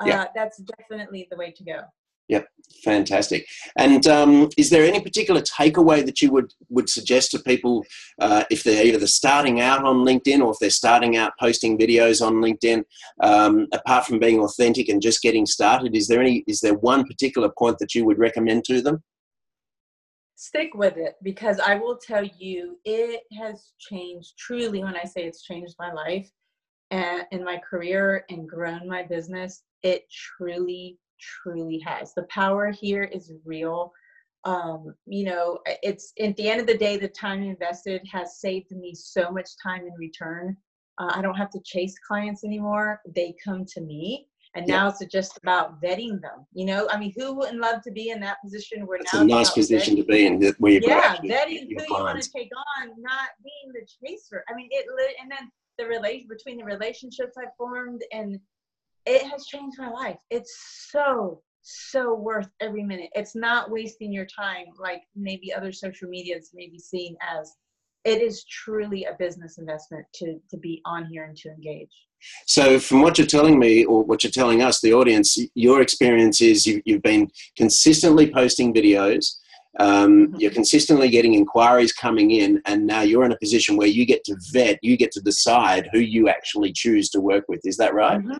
uh, 0.00 0.06
yeah. 0.06 0.26
that's 0.34 0.62
definitely 0.78 1.28
the 1.30 1.36
way 1.36 1.52
to 1.52 1.64
go. 1.64 1.80
Yep, 2.28 2.48
fantastic. 2.82 3.46
And 3.76 4.06
um, 4.06 4.48
is 4.56 4.70
there 4.70 4.84
any 4.84 5.00
particular 5.00 5.42
takeaway 5.42 6.04
that 6.06 6.22
you 6.22 6.30
would 6.32 6.52
would 6.70 6.88
suggest 6.88 7.30
to 7.32 7.38
people 7.38 7.84
uh, 8.20 8.44
if 8.50 8.62
they're 8.62 8.86
either 8.86 9.06
starting 9.06 9.60
out 9.60 9.84
on 9.84 9.96
LinkedIn 9.96 10.40
or 10.40 10.52
if 10.52 10.58
they're 10.58 10.70
starting 10.70 11.16
out 11.16 11.32
posting 11.38 11.78
videos 11.78 12.24
on 12.24 12.34
LinkedIn? 12.36 12.84
Um, 13.22 13.66
apart 13.72 14.06
from 14.06 14.18
being 14.18 14.40
authentic 14.40 14.88
and 14.88 15.02
just 15.02 15.22
getting 15.22 15.44
started, 15.44 15.94
is 15.94 16.08
there 16.08 16.20
any 16.20 16.44
is 16.46 16.60
there 16.60 16.74
one 16.74 17.04
particular 17.04 17.50
point 17.58 17.78
that 17.78 17.94
you 17.94 18.06
would 18.06 18.18
recommend 18.18 18.64
to 18.66 18.80
them? 18.80 19.02
Stick 20.36 20.70
with 20.74 20.96
it 20.96 21.14
because 21.22 21.60
I 21.60 21.76
will 21.76 21.96
tell 21.96 22.24
you, 22.24 22.78
it 22.84 23.20
has 23.38 23.72
changed 23.78 24.36
truly. 24.38 24.82
When 24.82 24.96
I 24.96 25.04
say 25.04 25.24
it's 25.24 25.42
changed 25.42 25.74
my 25.78 25.92
life 25.92 26.30
and 26.90 27.24
in 27.32 27.44
my 27.44 27.58
career 27.58 28.24
and 28.30 28.48
grown 28.48 28.88
my 28.88 29.02
business, 29.02 29.62
it 29.82 30.04
truly 30.10 30.98
truly 31.42 31.78
has. 31.80 32.14
The 32.14 32.24
power 32.24 32.70
here 32.70 33.04
is 33.04 33.32
real. 33.44 33.92
Um, 34.44 34.94
you 35.06 35.24
know, 35.24 35.58
it's 35.82 36.12
at 36.20 36.36
the 36.36 36.48
end 36.48 36.60
of 36.60 36.66
the 36.66 36.76
day, 36.76 36.96
the 36.96 37.08
time 37.08 37.42
invested 37.42 38.02
has 38.12 38.40
saved 38.40 38.70
me 38.70 38.94
so 38.94 39.30
much 39.30 39.48
time 39.62 39.82
in 39.86 39.94
return. 39.98 40.56
Uh, 40.98 41.12
I 41.14 41.22
don't 41.22 41.34
have 41.34 41.50
to 41.50 41.60
chase 41.64 41.94
clients 42.06 42.44
anymore. 42.44 43.00
They 43.14 43.34
come 43.42 43.64
to 43.66 43.80
me. 43.80 44.28
And 44.56 44.68
now 44.68 44.84
yeah. 44.84 44.92
it's 45.00 45.12
just 45.12 45.36
about 45.38 45.82
vetting 45.82 46.20
them. 46.20 46.46
You 46.52 46.66
know, 46.66 46.88
I 46.88 46.96
mean, 46.96 47.12
who 47.16 47.34
wouldn't 47.34 47.60
love 47.60 47.82
to 47.82 47.90
be 47.90 48.10
in 48.10 48.20
that 48.20 48.36
position 48.40 48.86
where 48.86 48.98
it's 49.00 49.12
now 49.12 49.22
a 49.22 49.24
nice 49.24 49.50
position 49.50 49.96
vetting. 49.96 49.98
to 49.98 50.04
be 50.04 50.26
in, 50.26 50.54
where 50.58 50.72
you 50.72 50.80
yeah, 50.80 51.16
vetting 51.16 51.66
who 51.76 51.82
you 51.82 51.86
want 51.90 52.22
to 52.22 52.30
take 52.30 52.50
on, 52.80 52.90
not 52.98 53.30
being 53.42 53.72
the 53.72 53.84
chaser. 53.84 54.44
I 54.48 54.54
mean, 54.54 54.68
it 54.70 54.86
and 55.20 55.28
then 55.28 55.50
the 55.76 55.86
relation 55.86 56.28
between 56.28 56.58
the 56.58 56.64
relationships 56.64 57.34
I 57.36 57.46
formed 57.58 58.02
and 58.12 58.38
it 59.06 59.22
has 59.30 59.46
changed 59.46 59.78
my 59.78 59.90
life. 59.90 60.16
It's 60.30 60.88
so, 60.90 61.42
so 61.62 62.14
worth 62.14 62.48
every 62.60 62.82
minute. 62.82 63.10
It's 63.14 63.34
not 63.34 63.70
wasting 63.70 64.12
your 64.12 64.26
time 64.26 64.66
like 64.78 65.02
maybe 65.14 65.52
other 65.52 65.72
social 65.72 66.08
medias 66.08 66.50
may 66.54 66.68
be 66.68 66.78
seen 66.78 67.16
as. 67.20 67.52
It 68.04 68.20
is 68.20 68.44
truly 68.44 69.04
a 69.04 69.16
business 69.18 69.56
investment 69.56 70.04
to, 70.16 70.38
to 70.50 70.58
be 70.58 70.82
on 70.84 71.06
here 71.06 71.24
and 71.24 71.36
to 71.38 71.48
engage. 71.48 71.88
So, 72.46 72.78
from 72.78 73.00
what 73.00 73.18
you're 73.18 73.26
telling 73.26 73.58
me, 73.58 73.84
or 73.84 74.02
what 74.02 74.22
you're 74.22 74.30
telling 74.30 74.62
us, 74.62 74.80
the 74.80 74.92
audience, 74.92 75.38
your 75.54 75.80
experience 75.80 76.40
is 76.40 76.66
you, 76.66 76.82
you've 76.84 77.02
been 77.02 77.30
consistently 77.56 78.30
posting 78.30 78.74
videos, 78.74 79.36
um, 79.80 80.28
mm-hmm. 80.28 80.36
you're 80.36 80.50
consistently 80.50 81.10
getting 81.10 81.34
inquiries 81.34 81.92
coming 81.92 82.30
in, 82.30 82.62
and 82.66 82.86
now 82.86 83.02
you're 83.02 83.24
in 83.24 83.32
a 83.32 83.38
position 83.38 83.76
where 83.76 83.88
you 83.88 84.06
get 84.06 84.24
to 84.24 84.36
vet, 84.52 84.78
you 84.82 84.96
get 84.96 85.12
to 85.12 85.20
decide 85.20 85.88
who 85.92 85.98
you 85.98 86.28
actually 86.28 86.72
choose 86.72 87.10
to 87.10 87.20
work 87.20 87.44
with. 87.48 87.60
Is 87.64 87.76
that 87.78 87.94
right? 87.94 88.20
Mm-hmm. 88.20 88.36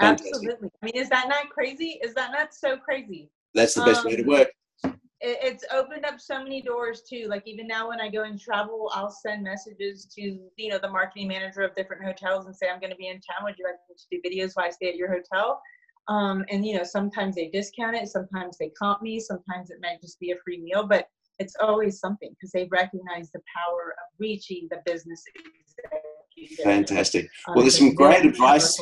Absolutely. 0.00 0.70
I 0.82 0.86
mean, 0.86 0.96
is 0.96 1.08
that 1.10 1.28
not 1.28 1.50
crazy? 1.50 1.98
Is 2.02 2.14
that 2.14 2.32
not 2.32 2.54
so 2.54 2.76
crazy? 2.76 3.30
That's 3.54 3.74
the 3.74 3.84
best 3.84 4.00
um, 4.00 4.06
way 4.06 4.16
to 4.16 4.22
um, 4.22 4.28
work. 4.28 4.48
it, 4.84 4.94
it's 5.20 5.64
opened 5.72 6.04
up 6.04 6.20
so 6.20 6.42
many 6.42 6.62
doors 6.62 7.02
too. 7.08 7.26
Like 7.28 7.42
even 7.46 7.66
now 7.66 7.88
when 7.88 8.00
I 8.00 8.08
go 8.08 8.22
and 8.22 8.40
travel, 8.40 8.90
I'll 8.94 9.10
send 9.10 9.42
messages 9.42 10.06
to 10.16 10.22
you 10.56 10.70
know 10.70 10.78
the 10.78 10.88
marketing 10.88 11.28
manager 11.28 11.62
of 11.62 11.74
different 11.74 12.04
hotels 12.04 12.46
and 12.46 12.56
say 12.56 12.68
I'm 12.72 12.80
going 12.80 12.92
to 12.92 12.96
be 12.96 13.08
in 13.08 13.16
town. 13.16 13.44
Would 13.44 13.56
you 13.58 13.64
like 13.64 13.76
me 13.88 13.96
to 13.96 14.06
do 14.10 14.28
videos 14.28 14.52
while 14.54 14.66
I 14.66 14.70
stay 14.70 14.88
at 14.88 14.96
your 14.96 15.12
hotel? 15.12 15.60
Um, 16.08 16.44
and 16.50 16.66
you 16.66 16.76
know 16.76 16.84
sometimes 16.84 17.34
they 17.36 17.48
discount 17.48 17.96
it, 17.96 18.08
sometimes 18.08 18.56
they 18.58 18.70
comp 18.70 19.02
me, 19.02 19.20
sometimes 19.20 19.70
it 19.70 19.78
might 19.82 20.00
just 20.00 20.18
be 20.18 20.32
a 20.32 20.36
free 20.44 20.60
meal, 20.60 20.86
but 20.86 21.06
it's 21.38 21.56
always 21.60 21.98
something 21.98 22.30
because 22.30 22.52
they 22.52 22.68
recognize 22.70 23.30
the 23.32 23.40
power 23.56 23.92
of 23.92 24.18
reaching 24.18 24.68
the 24.70 24.78
business. 24.84 25.22
Fantastic. 26.62 27.28
Um, 27.48 27.54
well, 27.54 27.64
there's 27.64 27.78
some 27.78 27.94
great 27.94 28.24
advice 28.24 28.78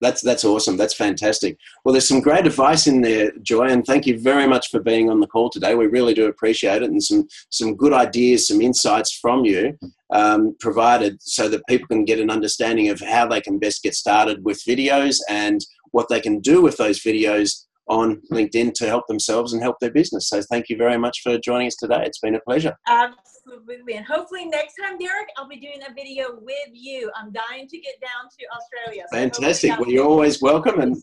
that's 0.00 0.22
that's 0.22 0.44
awesome. 0.44 0.76
That's 0.76 0.94
fantastic. 0.94 1.58
Well, 1.84 1.92
there's 1.92 2.08
some 2.08 2.20
great 2.20 2.46
advice 2.46 2.86
in 2.86 3.00
there, 3.00 3.32
Joy, 3.42 3.66
and 3.66 3.84
thank 3.84 4.06
you 4.06 4.18
very 4.18 4.46
much 4.46 4.70
for 4.70 4.80
being 4.80 5.10
on 5.10 5.20
the 5.20 5.26
call 5.26 5.50
today. 5.50 5.74
We 5.74 5.86
really 5.86 6.14
do 6.14 6.26
appreciate 6.26 6.82
it, 6.82 6.90
and 6.90 7.02
some 7.02 7.28
some 7.50 7.76
good 7.76 7.92
ideas, 7.92 8.48
some 8.48 8.60
insights 8.60 9.12
from 9.12 9.44
you 9.44 9.78
um, 10.12 10.56
provided, 10.60 11.20
so 11.20 11.48
that 11.48 11.66
people 11.68 11.86
can 11.86 12.04
get 12.04 12.20
an 12.20 12.30
understanding 12.30 12.88
of 12.88 13.00
how 13.00 13.26
they 13.26 13.40
can 13.40 13.58
best 13.58 13.82
get 13.82 13.94
started 13.94 14.44
with 14.44 14.64
videos 14.66 15.18
and 15.28 15.60
what 15.92 16.08
they 16.08 16.20
can 16.20 16.40
do 16.40 16.62
with 16.62 16.76
those 16.76 17.00
videos 17.00 17.66
on 17.90 18.22
LinkedIn 18.32 18.72
to 18.74 18.86
help 18.86 19.06
themselves 19.08 19.52
and 19.52 19.60
help 19.60 19.76
their 19.80 19.90
business. 19.90 20.28
So 20.28 20.40
thank 20.42 20.68
you 20.68 20.76
very 20.76 20.96
much 20.96 21.20
for 21.22 21.36
joining 21.38 21.66
us 21.66 21.74
today. 21.74 22.02
It's 22.06 22.20
been 22.20 22.36
a 22.36 22.40
pleasure. 22.40 22.74
Absolutely. 22.86 23.94
And 23.94 24.06
hopefully 24.06 24.46
next 24.46 24.74
time, 24.80 24.96
Derek, 24.96 25.28
I'll 25.36 25.48
be 25.48 25.58
doing 25.58 25.80
a 25.86 25.92
video 25.92 26.38
with 26.40 26.70
you. 26.72 27.10
I'm 27.16 27.32
dying 27.32 27.66
to 27.68 27.78
get 27.78 27.94
down 28.00 28.30
to 28.38 28.46
Australia. 28.56 29.04
So 29.12 29.18
Fantastic. 29.18 29.78
Well, 29.78 29.90
you're 29.90 30.06
always 30.06 30.40
welcome. 30.40 30.80
And, 30.80 30.96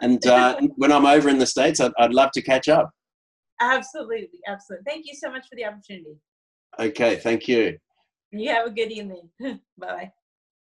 and 0.00 0.24
uh, 0.26 0.60
when 0.76 0.92
I'm 0.92 1.06
over 1.06 1.28
in 1.28 1.38
the 1.38 1.46
States, 1.46 1.80
I'd, 1.80 1.92
I'd 1.98 2.14
love 2.14 2.30
to 2.34 2.42
catch 2.42 2.68
up. 2.68 2.90
Absolutely. 3.60 4.28
Absolutely. 4.46 4.84
Thank 4.88 5.06
you 5.06 5.14
so 5.14 5.28
much 5.28 5.48
for 5.48 5.56
the 5.56 5.64
opportunity. 5.64 6.16
Okay. 6.78 7.16
Thank 7.16 7.48
you. 7.48 7.78
You 8.30 8.48
have 8.50 8.68
a 8.68 8.70
good 8.70 8.92
evening. 8.92 9.28
Bye. 9.78 10.12